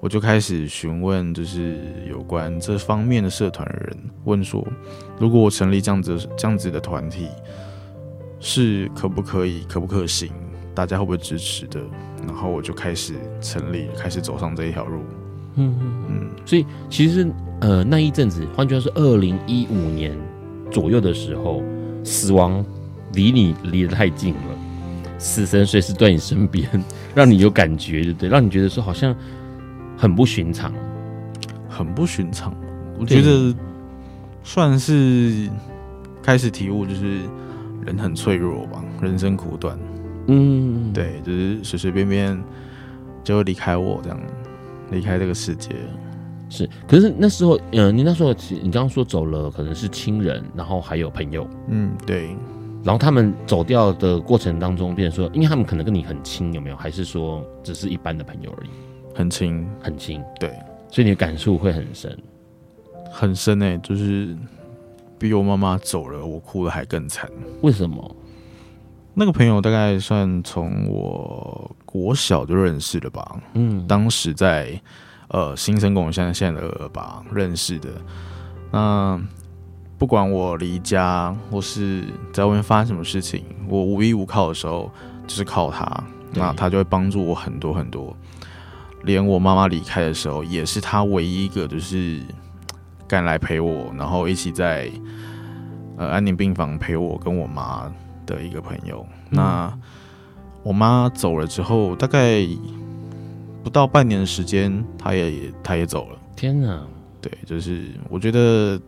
[0.00, 4.66] 我就开始询问，就是有关这方面的社团的人，问说，
[5.18, 7.28] 如果我成立这样子这样子的团体，
[8.48, 10.30] 是可不可以，可不可行，
[10.72, 11.80] 大家会不会支持的？
[12.24, 15.00] 然后我就开始成立，开始走上这一条路。
[15.56, 16.30] 嗯嗯嗯。
[16.46, 17.28] 所以其实
[17.60, 20.16] 呃那一阵子，换句话说，二零一五年
[20.70, 21.60] 左右的时候，
[22.04, 22.64] 死亡
[23.14, 24.40] 离你离得太近了。
[25.18, 26.70] 死神随时在你身边，
[27.16, 28.28] 让你有感觉，对不对？
[28.28, 29.12] 让你觉得说好像
[29.96, 30.72] 很不寻常，
[31.68, 32.54] 很不寻常。
[32.96, 33.52] 我觉得
[34.44, 35.50] 算是
[36.22, 37.22] 开始体悟，就是
[37.86, 39.78] 人很脆弱吧，人生苦短。
[40.26, 42.44] 嗯，对，就是随随便便
[43.24, 44.20] 就会离开我这样，
[44.90, 45.74] 离开这个世界。
[46.48, 51.48] 是，可是那时候，嗯、呃，你那时候，你刚刚说走了，可能是亲人，然后还有朋友。
[51.68, 52.36] 嗯，对。
[52.84, 56.76] 然后他们走掉的过程当中，变成说，因为他们可能跟你很亲，有没有？
[56.76, 58.68] 还是说只是一般的朋友而已？
[59.12, 60.22] 很亲，很亲。
[60.38, 60.50] 对，
[60.88, 62.16] 所以你的感触会很深，
[63.10, 64.36] 很深诶、欸，就是
[65.18, 67.30] 比我妈妈走了，我哭的还更惨。
[67.62, 68.16] 为什么？
[69.14, 73.40] 那个朋友大概算从我国小就认识了吧？
[73.54, 74.80] 嗯，当时在
[75.28, 77.88] 呃新生公现在现在的二二八认识的，
[78.70, 79.20] 那。
[79.98, 84.92] 不管我离家或是在外面发生什么事情，我无依无靠的时候，
[85.26, 88.14] 就是靠他，那他就会帮助我很多很多。
[89.04, 92.20] 连我妈妈离开的时候，也是他唯一一个就是
[93.08, 94.90] 赶来陪我，然后一起在
[95.96, 97.90] 呃安宁病房陪我跟我妈
[98.24, 99.06] 的一个朋友。
[99.10, 99.78] 嗯、那
[100.62, 102.46] 我妈走了之后，大概
[103.62, 106.18] 不到半年的时间，他也他也走了。
[106.34, 106.82] 天哪！
[107.20, 108.80] 对，就是我觉得。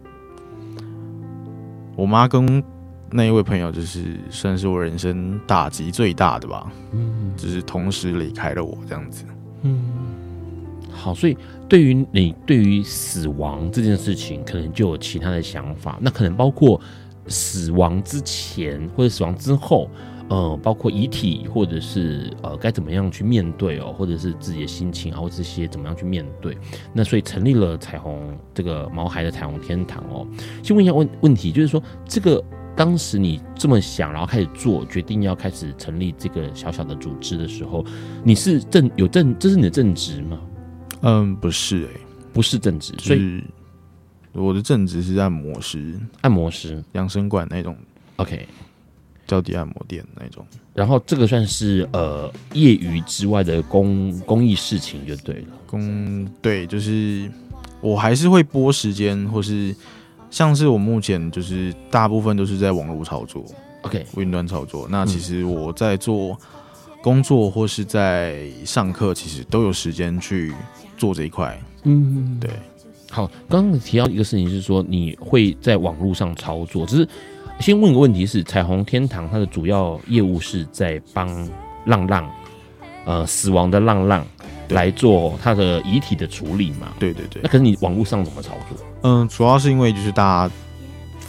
[1.96, 2.62] 我妈跟
[3.10, 6.70] 那一位朋友，就是算是我人生打击最大的吧。
[6.92, 9.24] 嗯，就是同时离开了我这样子。
[9.62, 9.82] 嗯，
[10.92, 11.36] 好，所以
[11.68, 15.98] 对于你对于死亡这件事情，可能就有其他的想法。
[16.00, 16.80] 那可能包括
[17.26, 19.88] 死亡之前或者死亡之后。
[20.30, 26.54] 呃，包括遗体，或者是呃，该怎么样去面对哦，或者是自己的心情啊，或这些怎么样去面对？
[26.92, 30.28] 那所以成立了彩虹这个毛孩的彩虹天堂哦。
[30.62, 32.44] 先问一下问问题，就是说这个
[32.76, 37.82] 当时你这么想，然后开始做决定要开始成立这个小小的组织的时候，
[38.22, 40.38] 你是正有正，这是你的正职吗？
[41.02, 42.00] 嗯，不是哎、欸，
[42.32, 43.42] 不是正职，所以
[44.32, 47.76] 我的正职是按摩师，按摩师、养生馆那种。
[48.16, 48.46] OK。
[49.26, 55.48] 脚底按摩店那种，然后这个算是呃业余之外的公公益事情就对了。
[55.66, 57.30] 公对，就是
[57.82, 59.76] 我还是会拨时间，或是
[60.30, 63.44] 像是我目前就是大部分都是在网络操作
[63.82, 64.88] ，OK，云端操作。
[64.90, 66.34] 那其实我在做
[67.02, 70.52] 工作或是在上课，其实都有时间去
[70.96, 71.58] 做这一块。
[71.84, 72.50] 嗯，对。
[73.10, 77.08] 好，刚刚你提到一个事情是说你会在网络上操作，只是。
[77.60, 81.26] 先问一个问题是：彩虹天堂它的主要业务是在帮
[81.86, 82.30] 浪浪，
[83.04, 84.24] 呃，死亡的浪浪
[84.68, 86.94] 来做他的遗体的处理嘛？
[87.00, 87.42] 对对对。
[87.42, 88.78] 那可是你网络上怎么操作？
[89.02, 90.54] 嗯，主要是因为就是大家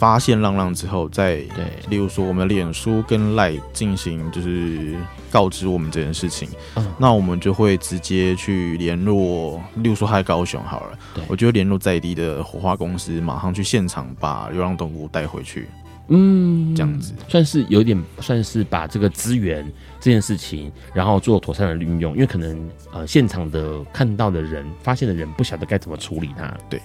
[0.00, 4.96] 发现浪浪之后，再对，例如说我们的脸书跟 LINE 进行就是
[5.30, 15.68] 告知我们这件事情，嗯，那我们就会直接去联络，例如说他在高雄好了，对，我就会联络在地的火化公司，马上去现场把流浪动物带回去。
[16.08, 17.12] 嗯，这样子。
[17.28, 26.80] 算是有点算是把这个资源这件事情，然后做妥善的运用，因为可能呃现场的看到的人、发现的人不晓得该怎么处理它，对。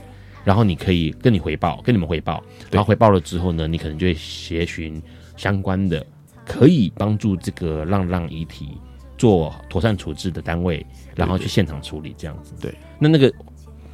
[0.45, 5.01] 然后你可以跟你回报，跟你们回报，然后回报了之后呢，你可能就会协寻
[5.35, 6.05] 相关的
[6.45, 8.77] 可以帮助这个浪浪遗体
[9.17, 12.53] 做妥善处置的单位，然后去现场处理这样子。
[12.61, 13.33] 对，那那个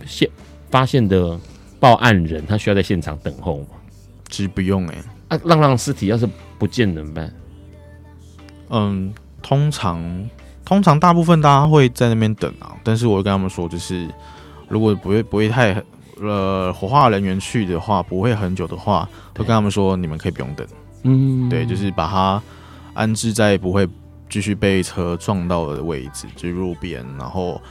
[0.05, 0.29] 现
[0.69, 1.39] 发现的
[1.79, 3.67] 报案人，他需要在现场等候吗？
[4.29, 5.37] 其实不用哎、欸。
[5.37, 6.27] 啊，浪浪尸体要是
[6.59, 7.33] 不见怎么办？
[8.69, 10.29] 嗯，通常
[10.65, 14.07] 通常大部分大家会在那边等啊，但是我会跟他们说，就是
[14.67, 15.73] 如果不会不会太
[16.21, 20.65] 呃火化人员去的话，不会很久的话，都跟他们说，你们可以不用等。
[21.03, 22.41] 嗯，对，就是把它
[22.93, 23.87] 安置在不会
[24.29, 27.61] 继续被车撞到的位置，就是路边，然后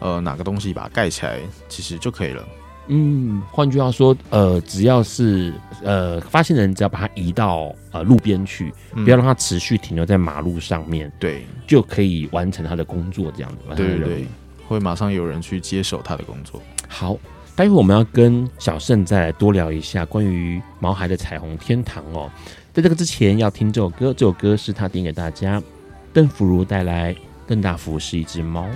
[0.00, 2.44] 呃哪个东西把它盖起来，其实就可以了。
[2.92, 13.58] 嗯，换句话说，呃，只要是呃发现人，只要把它移到呃路边去，不要让它持续停留在马路上面，对，就可以完成他的工作，这样子。
[13.76, 14.26] 对对对，
[14.66, 16.60] 会马上有人去接手他的工作。
[16.88, 17.16] 好，
[17.60, 22.30] 待会我们要跟小盛再来多聊一下关于毛孩的彩虹天堂哦。
[22.72, 25.62] 在这个之前，要听这首歌，这首歌是他点给大家，
[26.10, 27.14] 邓福如带来
[27.46, 28.66] 邓大福是一只猫。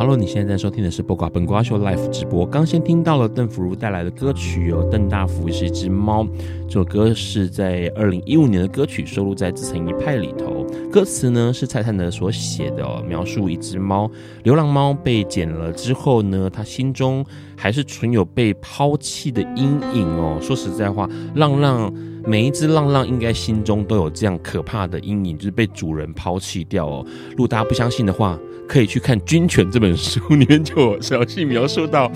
[0.00, 2.46] Hello，你现在在收听的是《播瓜本瓜秀》Live 直播。
[2.46, 6.24] 刚先听到了邓福如带来的歌曲，有《邓大福是一只猫》。
[6.66, 10.64] 这首歌是在二零一五年的歌曲，收录在《自成一派》里头。
[10.90, 14.10] 歌词呢是蔡灿德所写的，描述一只猫，
[14.42, 17.22] 流浪猫被捡了之后呢，他心中
[17.54, 20.38] 还是存有被抛弃的阴影哦。
[20.40, 21.92] 说实在话，浪浪
[22.26, 27.04] 每一只浪浪应该心中都有这样可怕的阴影，就是被主人抛弃掉哦。
[27.30, 32.10] 如果大家不相信的话，可以去看《军犬》这本书，里面就有详细描述到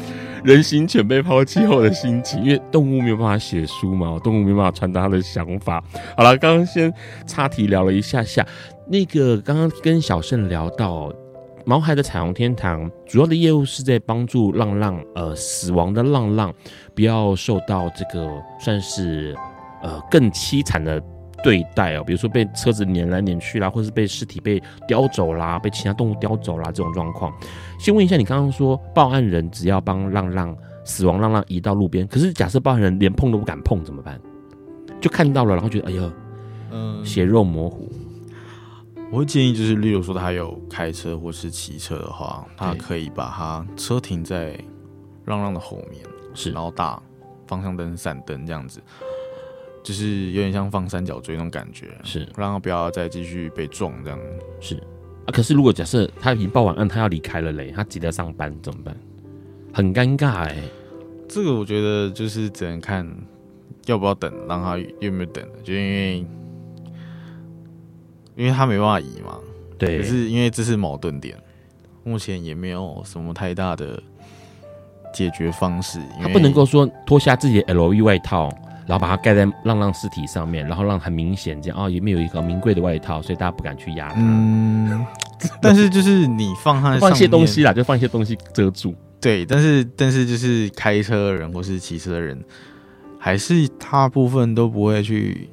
[0.45, 2.43] 人形犬被抛弃后的心情。
[2.45, 5.83] 因为动物没有办法写书嘛，动物没有办法传达他的想法。
[6.17, 6.93] 好了，刚刚先
[7.27, 8.47] 插题聊了一下下，
[8.87, 11.13] 那个刚刚跟小盛聊到
[11.65, 16.55] 毛孩的彩虹天堂，主要的业务是在帮助浪浪，呃，死亡的浪浪
[16.95, 19.35] 不要受到这个算是
[19.85, 21.01] 呃更凄惨的。
[21.43, 27.31] 对待哦，比如说被车子碾来碾去啦，或是被尸体被叼走啦，被其他动物叼走啦，这种状况。
[27.79, 34.19] 先问一下，你刚刚说报案人只要帮浪浪死亡浪浪移到路边，可是假设报案人连碰都不敢碰怎么办？
[35.03, 36.11] 就看到了，然后觉得哎呦，
[36.71, 37.93] 嗯，血肉模糊。
[39.11, 44.59] 我会建议就是，例如说他有开车或是骑车的话，他可以把他车停在
[45.27, 47.03] 浪浪的后面，是，然后打
[47.47, 48.81] 方向灯、闪灯这样子。
[49.85, 54.19] 就是有点像放三角锥那种感觉，是让他不要再继续被撞这样。
[54.59, 54.77] 是
[55.27, 58.97] 啊，可是如果假设他已经报完案，他要离开了嘞，他急着上班怎么办？
[59.75, 60.63] 很尴尬哎、欸。
[61.29, 63.07] 这个我觉得就是只能看
[63.85, 66.27] 要不要等，让他有没有等，就因为
[68.37, 69.39] 因为他没办法移嘛。
[69.77, 69.99] 对。
[69.99, 71.37] 可是因为这是矛盾点，
[72.05, 74.03] 目前也没有什么太大的
[75.13, 76.01] 解决方式。
[76.23, 78.49] 他不能够说脱下自己的 LV 外套。
[78.87, 84.17] 然后把它盖在浪浪尸体上面，然后让很明显这样哦，里面有一个名贵的外套，所以大家不敢去压它。
[84.21, 85.07] 嗯，
[85.61, 88.95] 但是就是你放它放一些东西啦，就放一些东西遮住。
[89.21, 92.45] 对，但是但是就是开车的人或是骑车的人，
[93.19, 95.49] 还是大部分都不会去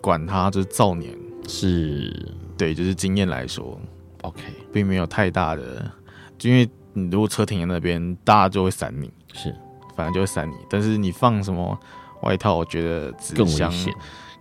[0.00, 1.16] 管它，就是造年。
[1.46, 3.78] 是，对，就是经验来说
[4.22, 4.42] ，OK，
[4.72, 5.88] 并没有太大的，
[6.36, 9.54] 就因为你如果车停在那边，大家就会闪你，是，
[9.94, 10.54] 反正就会闪你。
[10.68, 11.78] 但是你放什么？
[12.24, 13.94] 外套我觉得更危险，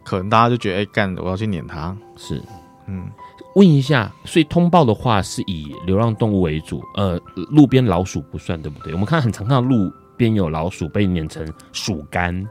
[0.04, 1.96] 可能大家就觉得哎干、欸，我要去撵它。
[2.16, 2.42] 是，
[2.88, 3.10] 嗯，
[3.56, 7.20] 问一下，所以通报的话是以流浪动物为主，呃，
[7.50, 8.94] 路边老鼠不算，对不对？
[8.94, 12.48] 我们看很常看到路边有老鼠被撵成鼠干。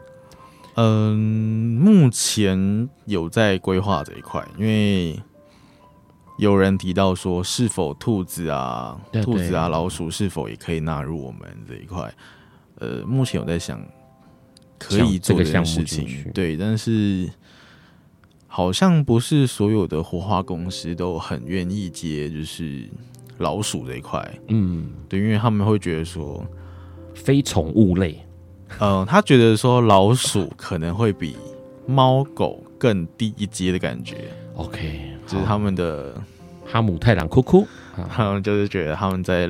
[0.77, 5.21] 嗯，目前有在规划这一块，因为
[6.38, 12.11] 有人提到说，是否兔子啊、兔子啊、老鼠是否也可以纳入我们这一块？
[12.77, 13.79] 呃，目前有在想。
[14.83, 17.29] 可以做这件事情，对，但是
[18.47, 22.88] 好像不是所有的活化公司都很愿意接，就是
[23.38, 26.45] 老鼠这一块，嗯，对，因为他们会觉得说
[27.14, 28.25] 非宠物类，
[28.79, 31.37] 嗯、呃，他觉得说老鼠可能会比
[31.87, 34.16] 猫狗更低一阶的感觉
[34.57, 36.14] ，OK，就是他们的
[36.66, 37.66] 哈姆太郎哭哭，
[38.11, 39.49] 他们就是觉得他们在。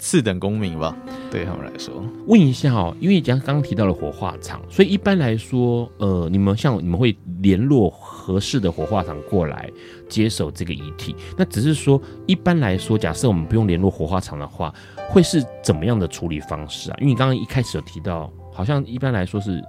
[0.00, 0.96] 次等公民吧，
[1.30, 2.02] 对他们来说。
[2.26, 9.70] 问一下哦，因为刚刚提到了火化场，所以一般来说，呃，你们像你们会联络合适的火化场过来
[10.08, 11.14] 接手这个遗体。
[11.36, 14.74] 那只是说，一般来说，假设我们不用联络火化场的话，
[15.10, 16.96] 会是怎么样的处理方式啊？
[16.98, 19.62] 因为你刚刚一开始有提到，好像一般来说是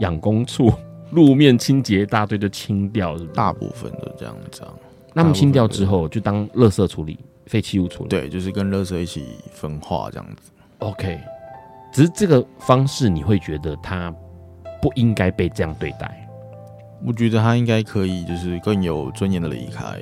[0.00, 0.72] 养工处
[1.10, 3.30] 路面清洁一大队就清掉是是？
[3.34, 4.72] 大部分都这样子啊。
[5.12, 7.18] 那么清掉之后，就当垃圾处理。
[7.46, 10.50] 废弃物处理，对，就是跟垃圾一起分化这样子。
[10.78, 11.20] OK，
[11.92, 14.14] 只是这个方式你会觉得他
[14.82, 16.28] 不应该被这样对待？
[17.04, 19.98] 我觉得他应该可以，就是更有尊严的离开。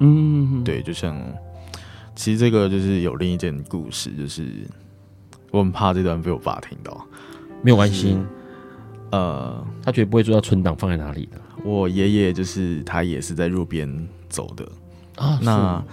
[0.00, 1.20] 嗯，对，就像
[2.14, 4.48] 其实这个就是有另一件故事，就是
[5.50, 7.04] 我很怕这段被我爸听到，
[7.62, 8.12] 没有关系。
[8.12, 8.26] 就是，
[9.12, 11.38] 呃，他绝对不会知道存档放在哪里的。
[11.64, 14.64] 我爷爷就是他也是在路边走的
[15.16, 15.84] 啊，那。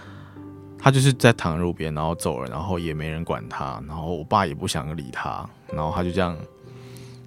[0.86, 5.43] 他就是在躺路边，然后走了，然后也没人管他，然后我爸也不想理他，
[5.74, 6.38] 然后他就这样，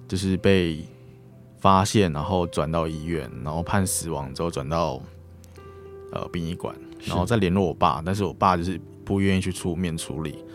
[0.07, 0.87] 就是被
[1.59, 5.01] 发现，然后转到医院，然后判死亡之后转到
[6.13, 6.73] 呃殡仪馆，
[7.03, 8.23] 然后再联络我爸，但是。
[8.23, 8.79] 我爸就是。
[9.03, 10.45] 不愿意去出面处理，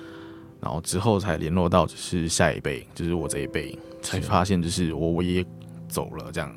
[0.60, 2.26] 然后之后才联络到就是。
[2.26, 3.12] 下一辈，就是。
[3.12, 4.94] 我这一辈，才发现就是。
[4.94, 5.46] 我我爷爷
[5.88, 6.54] 走了这样，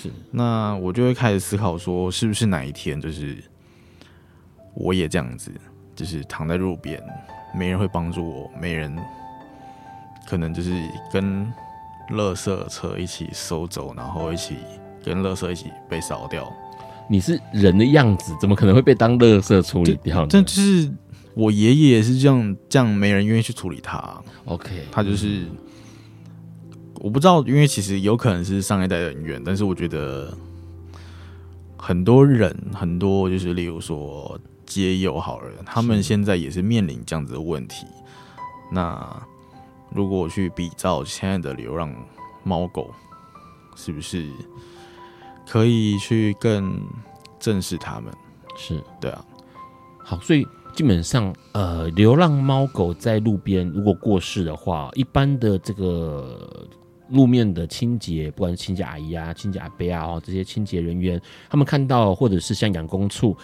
[0.00, 2.26] 是，那我就会开始思考说，是。
[2.26, 2.44] 不是。
[2.44, 3.42] 哪一天就是。
[4.74, 5.50] 我也这样子。
[5.98, 7.02] 就是躺在路边，
[7.52, 8.96] 没人会帮助我，没人
[10.28, 10.70] 可能就是
[11.12, 11.44] 跟
[12.10, 14.54] 垃圾车一起收走，然后一起
[15.04, 16.48] 跟垃圾一起被烧掉。
[17.10, 20.28] 你是人的样子，怎么可能会被当垃圾处理掉呢？
[20.30, 20.88] 但就是
[21.34, 24.22] 我爷爷也是这样，这样没人愿意去处理他。
[24.44, 25.56] OK，他就是、嗯、
[27.00, 30.32] 我不知道，因为其实有可能是上一代的人员，但是我觉得
[31.76, 34.38] 很多人很多就是例如说
[34.68, 37.86] 街友好人，他们现在也是面临这样子的问题。
[38.70, 39.26] 那
[39.90, 41.90] 如果去比照现在的流浪
[42.44, 42.94] 猫狗，
[43.74, 44.30] 是不是？
[45.50, 46.78] 可以去更
[47.40, 48.12] 正视他们，
[48.54, 49.24] 是对啊。
[50.04, 56.68] 好，所以基本上，呃，流浪猫狗在路边如果过世的话，一般的这个
[57.08, 63.34] 路面的清洁，不管是清洁阿姨啊、清洁阿伯啊，这些清洁人员，他们看到或者是像养工处。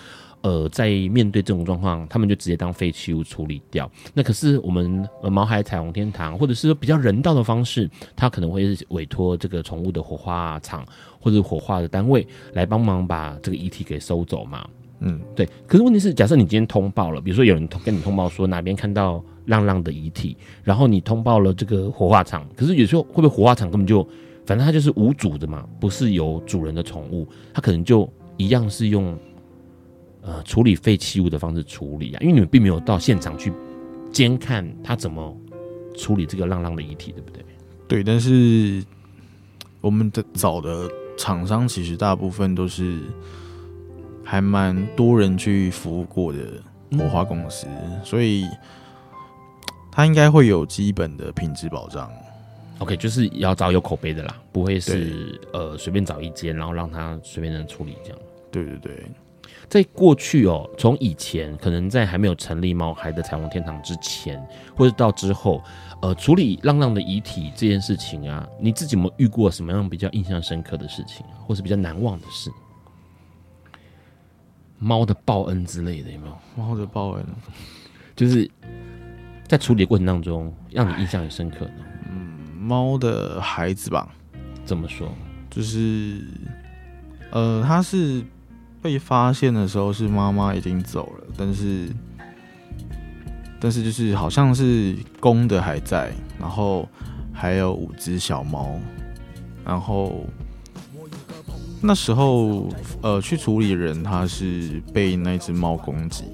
[0.45, 3.91] 呃，在面对这种状况，他们就直接当废弃物处理掉。
[4.13, 10.85] 那可是我们呃毛海彩虹天堂，或者是说比较人道的方式，他可能会委托这个宠物的火化厂
[11.19, 14.69] 或者火化的单位来帮忙把这个遗体给收走嘛。
[15.01, 15.49] 嗯，对。
[15.67, 24.07] 可是问题是，假设你今天通报了，比如说有人跟你通报说哪边看到浪浪的遗体，然后你通报了这个火化厂，可是有时候会不会火化厂根本就，
[24.45, 29.19] 反正它就是无主的嘛，不是有主人的宠物，它可能就一样是用。
[30.27, 33.53] 呃，处理废弃物的方式处理啊，因为你们并没有到现场去
[34.11, 35.37] 监看他怎么
[35.95, 37.45] 处理这个浪浪的遗体，对不对？
[37.87, 38.83] 对，但是
[39.83, 43.03] 我们的找的厂商其实大部分都是
[44.25, 46.39] 还蛮多人去服务过的
[46.97, 48.47] 火化公司，嗯、所以
[49.93, 52.11] 他应该会有基本的品质保障。
[52.79, 58.19] OK，就是要找有口碑的啦，不会是呃随便找一间，然后让他随便能处理这样。
[58.51, 59.07] 对对对。
[59.69, 64.41] 在过去哦，从以前可能在还没有成立猫孩的彩虹天堂之前，
[64.77, 65.63] 或者到之后，
[66.01, 72.51] 呃，处理浪浪的遗体这件事情啊，你自己有没有遇过什么样比较印象深刻的事情，或是比较难忘的事？
[74.79, 76.39] 猫的报恩之类的有没有？
[76.55, 77.27] 猫的报恩，
[78.15, 78.49] 就是
[79.49, 81.75] 在处理的过程当中让你印象很深刻的。
[82.11, 84.09] 嗯，猫的孩子吧？
[84.65, 85.09] 怎么说？
[85.51, 86.23] 就是，
[87.33, 88.25] 呃，它是。
[88.85, 91.89] 被发现的时候是妈妈已经走了，但是
[93.59, 96.87] 但是就是好像是公的还在，然后
[97.33, 98.79] 还有五只小猫，
[99.65, 100.27] 然后
[101.81, 102.69] 那时候
[103.01, 106.25] 呃去处理人他是被那只猫攻击，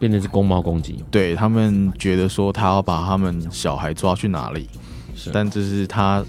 [0.00, 4.68] 被那只公猫攻击，对，他们觉得说他要把他们小孩抓去哪里，
[5.14, 6.24] 是，但这是他，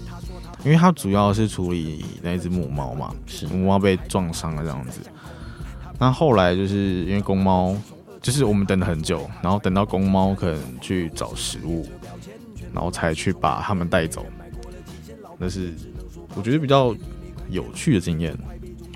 [0.64, 5.00] 因为他主要是处理那只母猫嘛，是母猫被撞伤了这样子。
[6.02, 7.76] 那后来就是因为公猫，
[8.20, 11.88] 就是我们等了很久，然后等到公猫可能去找食物，
[12.74, 14.26] 然后才去把它们带走。
[15.38, 15.72] 那是
[16.34, 16.92] 我觉得比较
[17.50, 18.36] 有趣的经验，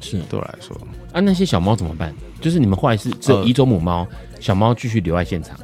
[0.02, 0.76] 是对我来说。
[1.12, 2.12] 啊，那些小猫怎么办？
[2.40, 4.00] 就是你们后来是只有移走母猫，
[4.32, 5.56] 呃、小猫继续留在现场。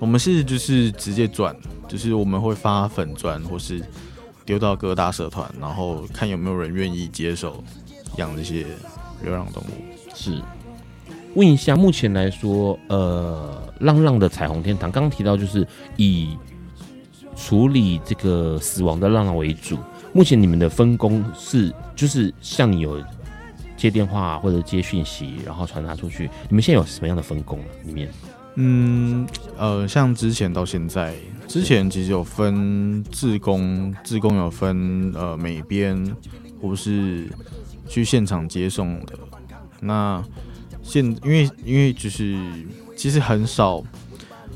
[0.00, 1.54] 我们是就是直接转，
[1.86, 3.80] 就是我们会发粉砖，或是
[4.44, 7.62] 丢到各大社团，然后看有没有人愿意接手
[8.16, 8.66] 养这些
[9.22, 10.12] 流浪动物。
[10.12, 10.42] 是。
[11.34, 15.66] 问一下，目前来说，呃，浪浪的彩虹天堂刚刚提到，就是
[15.96, 16.36] 以
[17.34, 19.78] 处理这个死亡的浪浪为主。
[20.12, 23.02] 目前你们的分工是，就是像有
[23.76, 26.28] 接电话或者接讯息，然后传达出去。
[26.48, 27.64] 你们现在有什么样的分工啊？
[27.84, 28.08] 里面？
[28.56, 29.26] 嗯，
[29.56, 31.14] 呃，像之前到现在，
[31.48, 36.14] 之前其实有分自工，自工有分呃美编
[36.60, 37.26] 或是
[37.88, 39.14] 去现场接送的。
[39.80, 40.22] 那
[40.82, 42.36] 现因为因为就是
[42.96, 43.82] 其实很少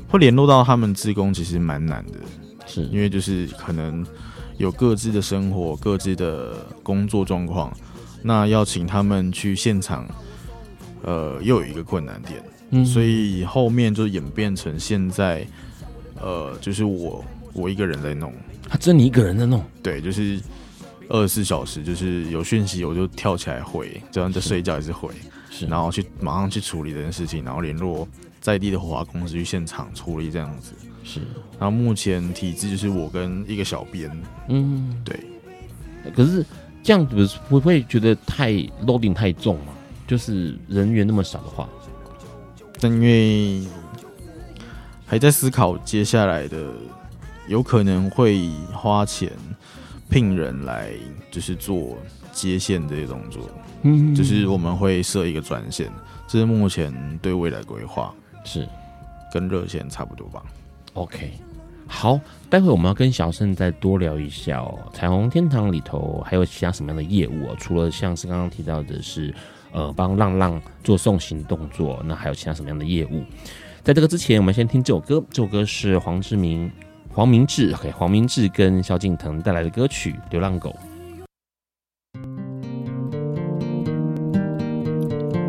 [0.09, 2.13] 会联络到他们自工，其实蛮难的，
[2.65, 2.83] 是。
[2.83, 4.05] 因为就是可能
[4.57, 7.75] 有各自的生活、各自的工作状况，
[8.21, 10.07] 那要请他们去现场，
[11.03, 15.45] 呃，又有一个困难点，嗯，所以后面就演变成现在，
[16.21, 17.23] 呃，就是我
[17.53, 18.33] 我一个人在弄，
[18.69, 20.39] 他只有你一个人在弄，对，就是
[21.09, 25.09] 二十四小时，就是有讯息我就跳起来回，就算在睡觉也是回。
[25.65, 28.07] 然后去马上去处理这件事情，然后联络
[28.39, 30.73] 在地的火化公司去现场处理这样子。
[31.03, 31.21] 是，
[31.57, 34.11] 然后目前体制就是我跟一个小编。
[34.49, 35.19] 嗯，对。
[36.13, 36.45] 可是
[36.83, 38.51] 这样子不会觉得太
[38.85, 39.73] loading 太重吗？
[40.05, 41.67] 就是人员那么少的话。
[42.79, 43.65] 但因为
[45.05, 46.71] 还在思考接下来的，
[47.47, 49.31] 有可能会花钱
[50.09, 50.91] 聘人来，
[51.31, 51.97] 就是做
[52.31, 53.49] 接线这些动作。
[53.83, 55.89] 嗯，就是我们会设一个专线，
[56.27, 58.13] 这是目前对未来规划，
[58.43, 58.67] 是
[59.31, 60.43] 跟热线差不多吧。
[60.93, 61.31] OK，
[61.85, 62.19] 好，
[62.49, 64.79] 待会我们要跟小盛再多聊一下哦。
[64.93, 67.55] 彩虹天堂里头还有其他什么样的业务哦？
[67.59, 69.33] 除了像是刚刚提到的是
[69.71, 73.23] 呃帮浪浪做送行动作，那还有其他什么样的业务？
[73.83, 76.69] 在这个之前，我们先听这首歌，这首歌是黄志明、
[77.13, 80.71] 黄明志，OK，黄明志跟萧敬腾带来的歌曲《流浪狗》。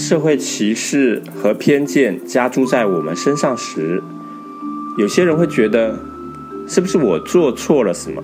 [0.00, 4.02] 社会歧视和偏见加诸在我们身上时，
[4.96, 6.00] 有些人会觉得，
[6.66, 8.22] 是不是我做错了什么，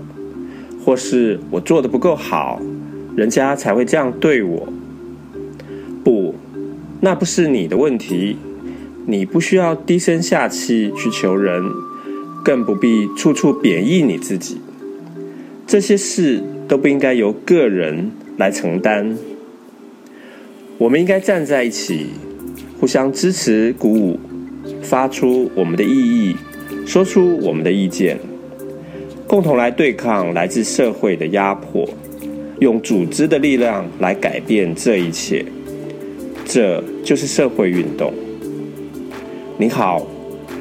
[0.83, 2.61] 或是我做得不够好，
[3.15, 4.67] 人家才会这样对我？
[6.03, 6.35] 不，
[7.01, 8.39] 那不是你的问题，
[9.05, 11.63] 你不需要低声下气去求人，
[12.43, 14.59] 更不必处处贬抑你自己。
[15.67, 19.17] 这些事都不应该由个人来承担。
[20.79, 22.09] 我们应该站在一起，
[22.79, 24.21] 互相支持、鼓舞，
[24.83, 26.37] 发出我们的异议，
[26.87, 28.19] 说出我们的意见，
[29.27, 31.89] 共同来对抗来自社会的压迫，
[32.61, 35.43] 用组织的力量来改变这一切。
[36.45, 38.13] 这就是社会运动。
[39.57, 40.07] 您好，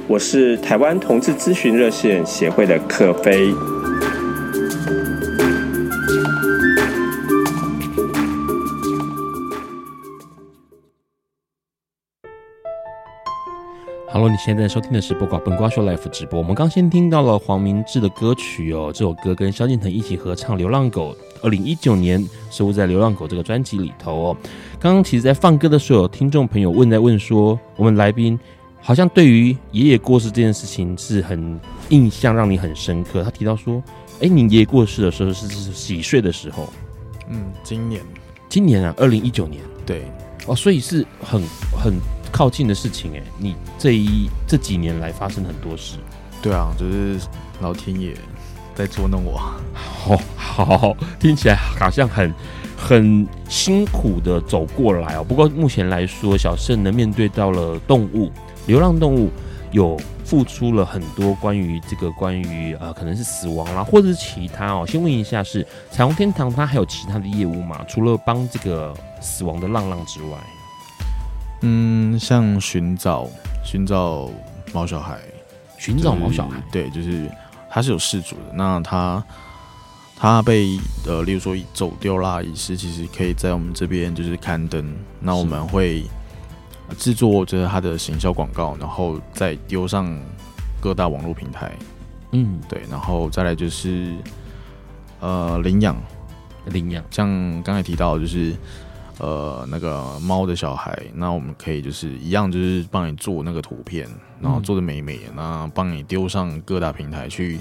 [0.07, 3.53] 我是台湾同志咨询热线协会的可飞。
[14.15, 16.39] Hello，你现在收听的是《播瓜本瓜说》Life 直播。
[16.39, 21.13] 我们刚先听到了黄明志的歌曲哦，这首歌跟萧敬腾一起合唱《流浪狗》，
[21.43, 24.37] 二零一九年收录在《流浪狗》这个专辑里头哦。
[24.79, 28.39] 刚刚其实，在放歌的时候，有听众朋友问在问说，我们来宾
[28.79, 31.59] 好像对于爷爷过世这件事情是很
[31.89, 33.21] 印象，让你很深刻。
[33.21, 33.83] 他提到说，
[34.21, 36.69] 哎，你爷爷过世的时候是是几岁的时候？
[37.27, 38.01] 嗯，今年，
[38.47, 39.61] 今年啊，二零一九年。
[39.85, 40.05] 对，
[40.47, 41.43] 哦，所以是很
[41.77, 41.95] 很。
[42.35, 45.95] 靠近的事情哎，你这一这几年来发生很多事，
[46.41, 47.17] 对啊，就是
[47.61, 48.13] 老天爷
[48.75, 49.39] 在捉弄我。
[50.05, 52.33] 哦，好，听起来好像很
[52.75, 55.23] 很辛苦的走过来哦。
[55.23, 58.29] 不过目前来说，小盛呢面对到了动物，
[58.67, 59.31] 流浪动物
[59.71, 64.85] 有付出了很多关于这个关于呃可能是死亡啦，或者是其他哦。
[64.85, 67.79] 先问一下，是彩虹天堂它还有其他的业务吗？
[67.87, 70.37] 除了帮这个死亡的浪浪之外？
[71.67, 73.27] 嗯，像寻找
[73.63, 74.29] 寻找
[74.71, 75.17] 毛小孩，
[75.79, 77.27] 寻找毛小孩，对，就是
[77.71, 78.53] 他是有事主的。
[78.53, 79.23] 那他
[80.15, 84.95] 他被呃，例如说走丢啦，遗失，其实可以在我们这边就是刊登。
[85.19, 86.03] 那我们会
[86.99, 90.15] 制作就是他的行销广告，然后再丢上
[90.79, 91.71] 各大网络平台。
[92.29, 94.13] 嗯，对，然后再来就是
[95.19, 95.97] 呃领养
[96.65, 97.27] 领养，像
[97.63, 98.55] 刚才提到就是。
[99.19, 104.07] 呃，那个猫的小孩，那我们可以就是一样，就是帮你做那个图片，
[104.41, 107.59] 然后做的美美，那帮你丢上各大平台去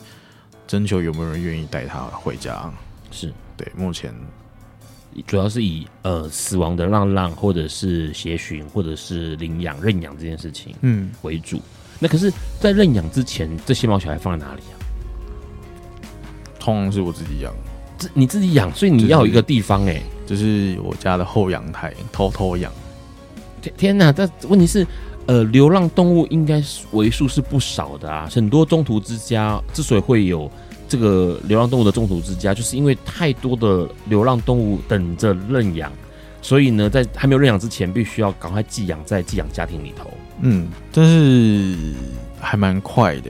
[0.67, 2.71] 征求有没有人愿意带它回家。
[3.11, 4.13] 是对，目前
[5.27, 11.59] 主要是以呃死亡的浪浪，或者是协寻，或者是领养、认养这件事情嗯为主。
[11.59, 11.63] 嗯、
[12.01, 14.75] 那可是，在认养之前，这些猫小孩放在哪里啊？
[16.59, 17.71] 通常是我自己养，自
[18.13, 20.03] 你自己养，所以你要有一个地方哎、欸。
[20.27, 22.73] 就是我家的后阳台，偷偷养。
[23.61, 24.11] 天天哪！
[24.11, 24.87] 这问题是，
[25.27, 28.27] 呃，流浪动物应该为数是不少的啊。
[28.33, 30.51] 很多中途之家之所以会有
[30.89, 35.93] 这个流浪动物的中途之家，就是因为太多的流浪动物等着认养，
[36.41, 40.11] 所以呢，在还没有认养之前，必须要赶快寄养在寄养家庭里头。
[40.41, 41.77] 嗯，但是
[42.41, 43.29] 还蛮快的。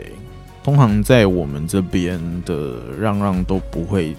[0.63, 4.15] 通常在我们这边的让让都不会。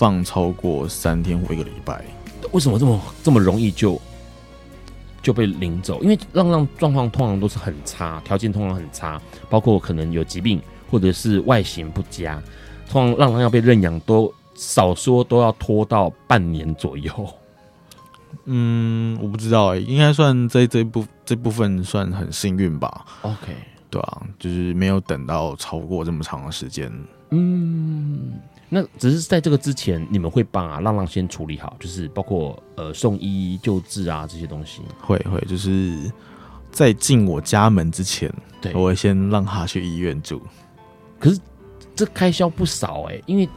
[0.00, 2.02] 放超过三天或一个礼拜，
[2.52, 4.00] 为什么这么这么容易就
[5.20, 6.02] 就被领走？
[6.02, 9.20] 因为浪浪状况通常都是很差，条件通常很差，
[9.50, 10.58] 包括可能有疾病
[10.90, 12.42] 或者是外形不佳，
[12.88, 17.12] 通常浪浪要被认养都少说都要拖到半年左右。
[18.46, 23.04] 嗯，我不知道哎、欸，应该算这这部这部分算很幸运吧。
[23.20, 23.54] OK，
[23.90, 26.90] 对啊，就是没有等到超过这么长的时间。
[27.32, 28.32] 嗯。
[28.72, 34.80] 那只是在这个之前，你们会把浪浪先处理好，就是包括呃送医救治啊这些东西。
[35.00, 36.10] 会会，就是
[36.70, 40.40] 在进我家门之前，对，我会先让他去医院住。
[41.18, 41.38] 可是
[41.96, 43.48] 这开销不少哎、欸，因为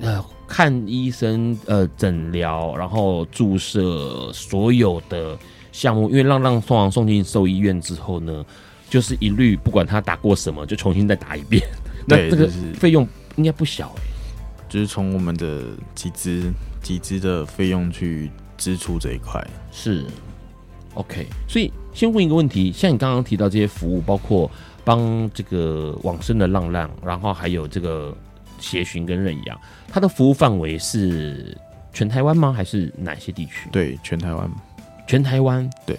[0.00, 5.36] 呃看医生、呃诊疗，然后注射所有的
[5.72, 8.44] 项目，因为浪浪通常送进兽医院之后呢，
[8.90, 11.66] 就是一律不管他打过什么，就重新再打一遍。
[12.06, 14.08] 那这个费用应该不小哎、欸，
[14.68, 15.62] 就是从我们的
[15.94, 16.52] 集资
[16.82, 20.04] 集资的费用去支出这一块是
[20.94, 21.26] OK。
[21.48, 24.50] 所以先问一个问题，像你刚刚提到这些服务，包括
[24.84, 28.16] 帮这个往生的浪浪，然后还有这个。
[28.58, 31.54] 协寻跟认养，它的服务范围是
[31.92, 32.54] 全台湾吗？
[32.54, 33.68] 还是哪些地区？
[33.70, 34.50] 对，全台湾，
[35.06, 35.68] 全台湾。
[35.84, 35.94] 对，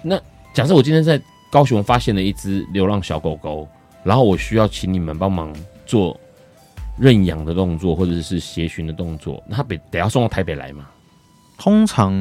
[0.00, 0.16] 那
[0.54, 3.66] 假设我今天在高雄发现了一只流浪小狗狗，
[4.04, 5.52] 然后我需要请你们帮忙
[5.86, 6.18] 做
[6.98, 10.86] 认养的动作，或者是协寻的动作，那他得得要送到台北来吗？
[11.56, 12.12] 通常，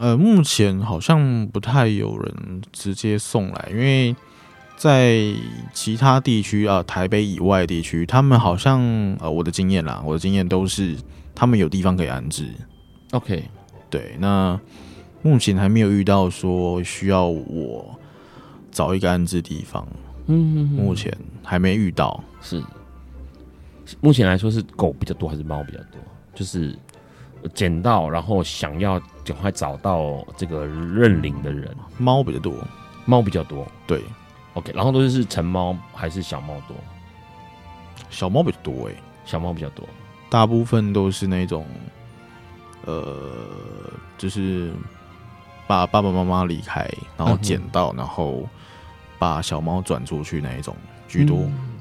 [0.00, 4.14] 呃，目前好像不太有人直接送来，因为。
[4.76, 5.32] 在
[5.72, 8.82] 其他地区啊，台北以外地区，他们好像
[9.20, 10.96] 呃，我的经验啦，我的经验都是
[11.32, 12.48] 他们有地方可以安置。
[13.12, 13.44] OK，
[13.88, 14.58] 对，那
[15.22, 17.96] 目前还没有遇到说需要我
[18.72, 19.86] 找一个安置地方。
[20.26, 20.36] 嗯，
[20.76, 22.22] 目前还没遇到。
[22.42, 22.60] 是，
[24.00, 26.00] 目前来说是狗比较多还是猫比较多？
[26.34, 26.76] 就是
[27.54, 32.54] 捡到然后想要赶快找到这个认领的人，猫比较多，
[33.04, 34.02] 猫比较多，对。
[34.54, 36.76] OK，然后都是成猫还是小猫多？
[38.08, 39.84] 小猫比较多哎、欸，小猫比较多，
[40.30, 41.66] 大部分都是那种，
[42.86, 43.04] 呃，
[44.16, 44.72] 就是
[45.66, 48.48] 把爸爸妈妈离开，然后捡到，嗯、然后
[49.18, 50.76] 把小猫转出去那一种
[51.08, 51.38] 居多。
[51.38, 51.73] 嗯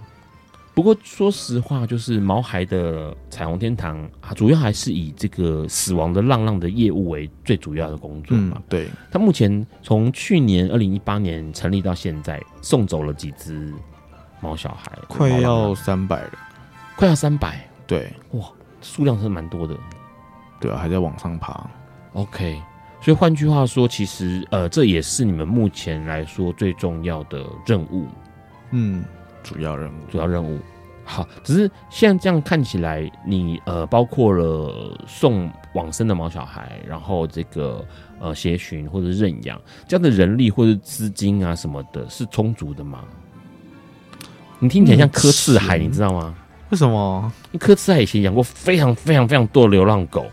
[0.76, 8.54] 不过说实话，就是毛孩的彩虹天堂啊，主要还是以这个死亡的浪浪的业务为最主要的工作嘛。
[8.56, 13.72] 嗯、对，他目前从去年二零一八年成立到现在，送走了几只
[14.42, 16.32] 毛小孩，快要三百了，
[16.96, 17.70] 快要三百。
[17.86, 18.50] 对，哇，
[18.82, 19.78] 数量是蛮多的。
[20.60, 21.70] 对啊，还在往上爬。
[22.14, 22.60] OK，
[23.00, 28.08] 所以换句话说，其实呃，这也是你们目前来说最重要的任务。
[28.72, 29.06] 嗯。
[29.44, 30.60] 主要任务，主要任务，
[31.04, 37.86] 好，只是现在这样看起来，你呃，包括了送往生的毛小孩，然后这个
[38.20, 43.04] 呃，协寻或者认养这样的人力或者资金啊什么的，是充足的吗？
[44.60, 46.34] 你听起来像柯次海，你知道吗？
[46.70, 47.32] 为什么？
[47.52, 50.26] 因为柯次海以前养过非常非常非常多的流浪狗。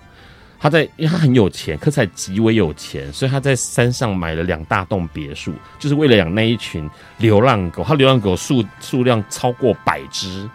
[0.63, 6.87] 他在，因为他很有钱，柯次海极为有钱，所以他在山上买了两大栋别墅，就是为了养那一群
[7.17, 7.83] 流浪狗。
[7.83, 10.47] 他流浪狗数数量超过百只，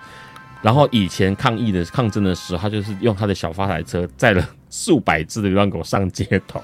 [0.62, 6.62] 然后以前抗议的抗争的时候，他就是用他的小发财车载了数百只的流浪狗上街头，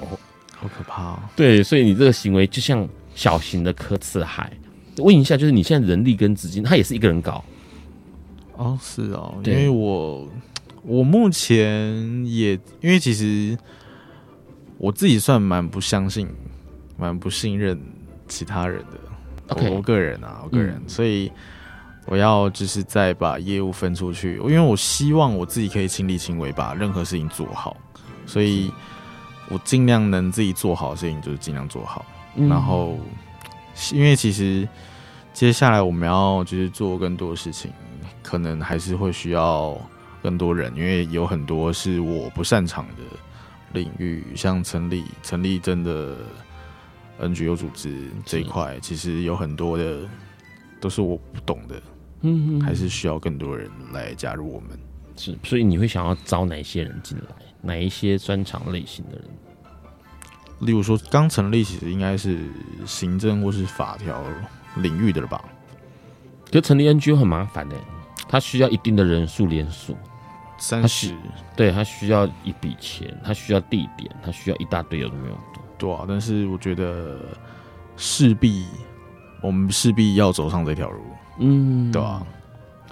[0.55, 1.19] 好可怕哦。
[1.35, 4.51] 对，所以你这个行为就像小型的柯次海。
[4.97, 7.43] 问一下，就是你现在人力跟资金，他也是一个人搞？
[8.55, 10.29] 哦，是哦，因为我。
[10.83, 13.57] 我目前也因为其实
[14.77, 16.27] 我自己算蛮不相信、
[16.97, 17.79] 蛮不信任
[18.27, 19.55] 其他人的。
[19.55, 19.69] Okay.
[19.69, 21.31] 我，我个人啊，我个人，嗯、所以
[22.05, 27.77] 我要就是再把业务分出去，因为我希望我自己可以亲力亲为把任何事情做好，
[28.25, 28.71] 所以
[29.49, 32.05] 我尽量能自己做好的事情就是尽量做好。
[32.35, 32.97] 嗯、然后，
[33.91, 34.67] 因为其实
[35.33, 37.71] 接下来我们要就是做更多的事情，
[38.23, 39.77] 可能还是会需要。
[40.21, 43.03] 更多人，因为有很多是我不擅长的
[43.73, 46.17] 领域，像成立成立真的
[47.19, 50.01] NGO 组织这一块，其实有很多的
[50.79, 51.81] 都是我不懂的，
[52.21, 54.69] 嗯哼，还是需要更多人来加入我们。
[55.15, 57.23] 是，所以你会想要招哪些人进来？
[57.61, 59.25] 哪一些专长类型的人？
[60.61, 62.37] 例如说，刚成立其实应该是
[62.85, 64.23] 行政或是法条
[64.77, 65.43] 领域的了吧？
[66.49, 67.75] 就成立 NGO 很麻烦的，
[68.27, 69.95] 它需要一定的人数连锁。
[70.61, 71.15] 三十，
[71.55, 75.59] 对，他需要一笔钱，他需要地点，他需要一大堆有的没有的。
[75.79, 77.17] 对啊，但是我觉得
[77.97, 78.67] 势必
[79.41, 81.01] 我们势必要走上这条路，
[81.39, 82.23] 嗯，对啊。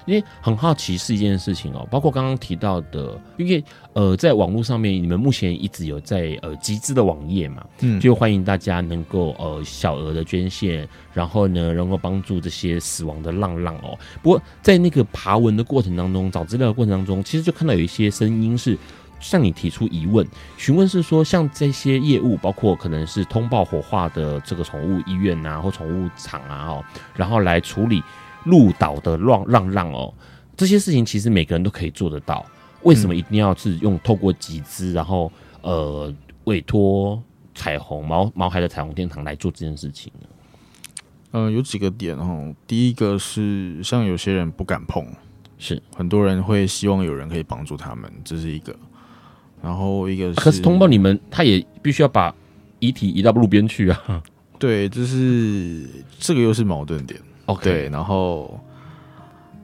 [0.10, 13.95] 因为很好奇是一件事情哦，包括刚刚提到的，因为呃，在网络上面，你们目前一直有在呃集资的网页嘛，嗯，就欢迎大家能够呃小额的捐献，然后呢，能够帮助这些死亡的浪浪哦。
[14.24, 18.76] 不过在那个爬文的过程当中，找资料的过程当中，其实就看到有一些声音是
[19.20, 26.84] 向你提出疑问，询问是说，像这些业务，包括可能是通报火化的这个宠物医院啊，或宠物厂啊，哦，
[27.16, 28.01] 然后来处理。
[28.46, 30.14] 鹿岛的浪浪浪哦，
[30.56, 32.46] 这些事情其实每个人都可以做得到。
[32.84, 35.32] 为什么一定要是用透过集资，然后
[35.62, 36.14] 呃
[36.46, 37.22] 委托
[37.54, 40.28] 彩虹毛毛孩的彩虹天堂来做这件事情呢？
[41.32, 42.56] 嗯、呃，有几个点哦。
[42.66, 45.06] 第一个是像有些人不敢碰，
[45.58, 48.76] 是很多人会希望有人可以帮助他们，这是一个。
[49.62, 52.34] 然后一个是，可是通报你们，他也必须要把
[52.80, 54.24] 遗体移到路边去啊。
[54.58, 55.86] 对，就是
[56.18, 57.20] 这个又是矛盾点。
[57.50, 58.60] OK，对，然后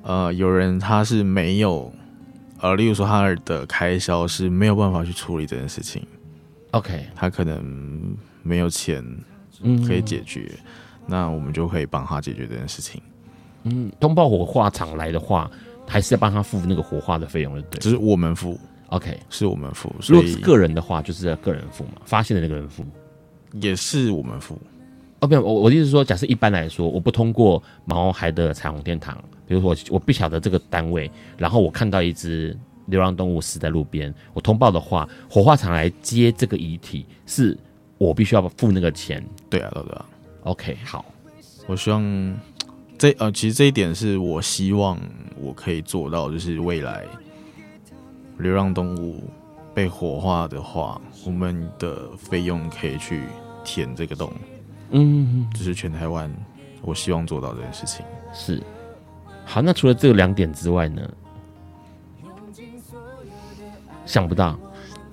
[0.02, 1.94] 呃，有人他是没有，
[2.60, 6.06] 呃，例如说他的开销是没有办法去处理这件事情。
[6.72, 9.06] OK，他可能没有钱，
[9.88, 10.64] 可以解决，嗯、
[11.06, 13.00] 那我们就可以帮他解决这件事情。
[13.64, 15.50] 嗯，通报火化场来的话，
[15.88, 18.60] 还是要帮他付那个火化的费用的，对，只是我们付。
[18.90, 19.94] OK，是我们付。
[20.08, 22.84] 如果是个人的话，就是要个人付嘛，发现的那个人付，
[23.54, 24.60] 也是我们付。
[25.26, 29.18] 哦，没有，我我的意思是说，假设一般来说，我不通过毛孩的彩虹天堂，
[29.48, 32.56] 比如说我我不晓得这个单位，然后我看到一只
[32.86, 37.58] 流浪动物死在路边，我通报的话，火化场来接这个遗体，是
[37.98, 39.26] 我必须要付那个钱。
[39.50, 39.86] 对啊，对啊。
[39.88, 40.06] 对啊
[40.44, 41.04] OK，好，
[41.66, 42.38] 我希望
[43.00, 45.00] 这呃，其实这一点是我希望
[45.42, 47.04] 我可以做到，就是未来。
[48.38, 49.24] 流浪动物
[49.74, 53.24] 被火化的话，我们的费用可以去
[53.64, 54.32] 填这个洞。
[54.92, 56.32] 嗯，这是全台湾
[56.82, 58.06] 我希望做到这件事情。
[58.34, 58.62] 是，
[59.46, 61.02] 好，那除了这两点之外呢？
[64.06, 64.58] 想不到。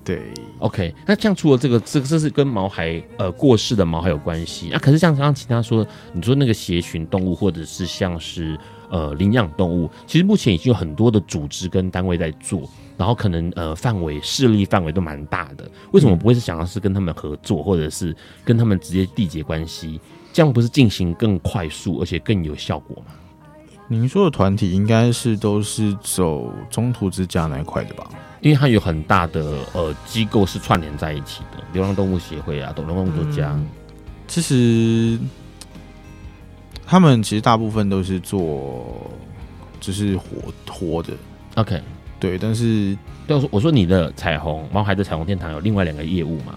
[0.05, 4.68] 对，OK，那像除了这个，这个这是跟毛孩呃过世的毛孩有关系。
[4.70, 8.59] 那、啊、可是像刚刚其他说，你说那个协寻动物，或者是像是
[8.93, 12.62] 呃领养动物，其实目前已经有很多的组织跟单位在做。
[12.99, 18.14] 然后可能呃范围势力范围都蛮大的，为什么不会是想要是跟他们合作，或者是
[18.45, 19.99] 跟他们直接缔结关系？
[20.32, 23.12] 这样不是进行更快速而且更有效果吗？
[23.88, 28.09] 您说的团体应该是都是走中途之家那一块的吧？
[28.40, 33.53] 因为它有很大的呃机构是串联在一起的，流浪动物协会啊，流浪动物之家。
[33.53, 33.66] 嗯，
[34.28, 35.18] 其实
[36.93, 39.11] 他们其实大部分都是做
[39.80, 41.14] 就是活活的
[41.55, 41.80] ，OK。
[42.20, 42.95] 对，但是，
[43.26, 46.55] 但是我说你的彩虹毛孩的彩虹天堂有另外两个业务嘛，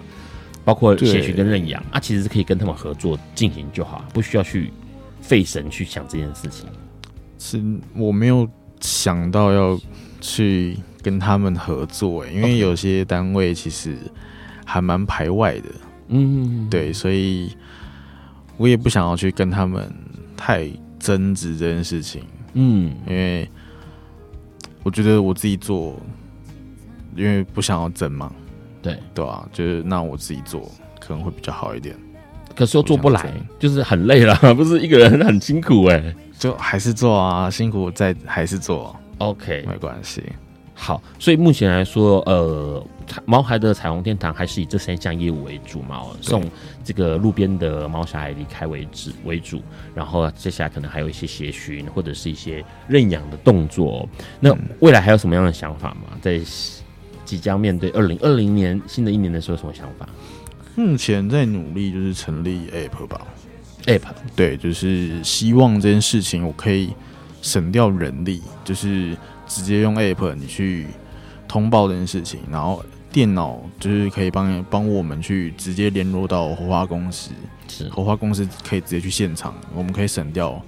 [0.66, 4.74] 包括协寻跟认养啊，其实是可以跟他们合作进行就好，不需要去
[5.22, 6.68] 费神去想这件事情。
[7.40, 7.64] 是
[7.96, 8.46] 我没有
[8.82, 9.80] 想到要
[10.20, 13.98] 去跟他们合作，因为有些单位其实
[14.66, 15.70] 还蛮排外的，
[16.10, 17.56] 嗯，对，所以
[18.58, 19.90] 我也不想要去跟他们
[20.36, 20.70] 太
[21.00, 22.24] 争执这件事情，
[22.54, 23.50] 嗯，因为。
[24.84, 26.00] 我觉得我自己做，
[27.16, 28.32] 因为不想要争嘛，
[28.84, 28.96] 对。
[29.16, 31.96] 对啊，就是那我自己做可能会比较好一点。
[32.56, 40.22] 可是又做不来，就是很累了， 不是一个人很辛苦哎、欸，就还是做啊，辛苦再还是做，OK，没关系。
[40.78, 42.86] 好，所以目前来说，呃，
[43.24, 46.44] 毛孩的彩虹天堂还是以这三项业务为主嘛，送
[46.84, 49.62] 这个路边的毛小孩离开为止为主，
[49.96, 54.08] 然后接下来可能还有一些协寻或者是一些认养的动作。
[54.40, 56.18] 那未来还有什么样的想法吗？
[56.22, 56.40] 在
[57.24, 60.08] 即将面对二零二零年新的一年的时候，有什么想法？
[60.76, 63.26] 目前在努力就是成立 App 吧
[63.86, 64.02] ，App
[64.36, 66.94] 对，就是希望这件事情我可以
[67.42, 69.16] 省掉人力，就是。
[69.48, 70.88] 直接用 App 你去
[71.48, 77.32] 通报这件事情，然后电脑就是可以帮帮我们去直接联络到火花公司，
[77.68, 80.62] 是火花公司可以直接去现场，我们可以省掉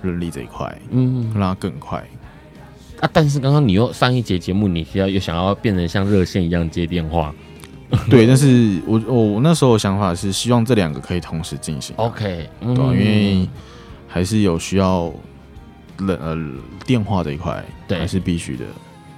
[0.00, 1.98] 人力这一块，嗯，让它更快。
[3.00, 7.34] 啊，但是刚刚你又上一节节目，你需要又想要变成像热线一样接电话，
[8.08, 13.48] 对，但是我我那时候的想法是希望这两个可以同时进行，OK，对，因为
[14.06, 15.12] 还是有需要。
[15.98, 16.36] 呃，
[16.86, 18.64] 电话这一块对还是必须的。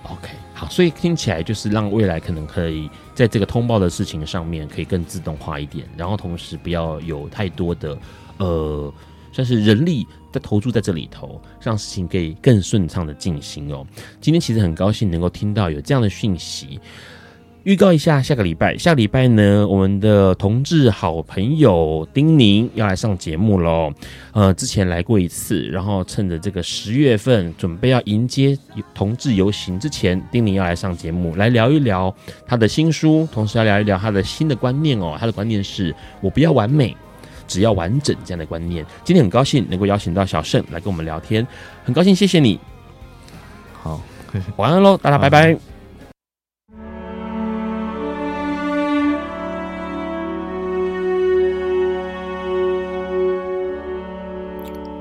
[0.04, 7.96] OK，好，所以听起来就是让未来可能可以在这个通报的事情上面可以更自动化一点，然后同时不要有太多的
[8.36, 8.92] 呃，
[9.32, 13.86] 算是人力在投注在这里头，让事情可以更顺畅的进行哦。
[14.20, 16.78] 今天其实很高兴能够听到有这样的讯息。
[17.64, 23.90] 预告一下，下个礼拜，下个礼拜呢，我们的同志好朋友丁宁要来上节目喽。
[24.32, 28.56] 呃，之前来过一次，然后趁着这个十月份准备要迎接
[28.94, 32.14] 同志游行之前，丁宁要来上节目，来聊一聊
[32.46, 35.16] 他的新书，同时要聊一聊他的新的观念哦。
[35.18, 36.94] 他的观念是我不要完美，
[37.48, 38.84] 只要完整这样的观念。
[39.04, 41.46] 今天很高兴能够邀请到小盛来跟我们聊天，
[41.82, 42.60] 很高兴，谢谢你。
[43.72, 44.02] 好，
[44.56, 45.73] 晚安喽，大家拜拜。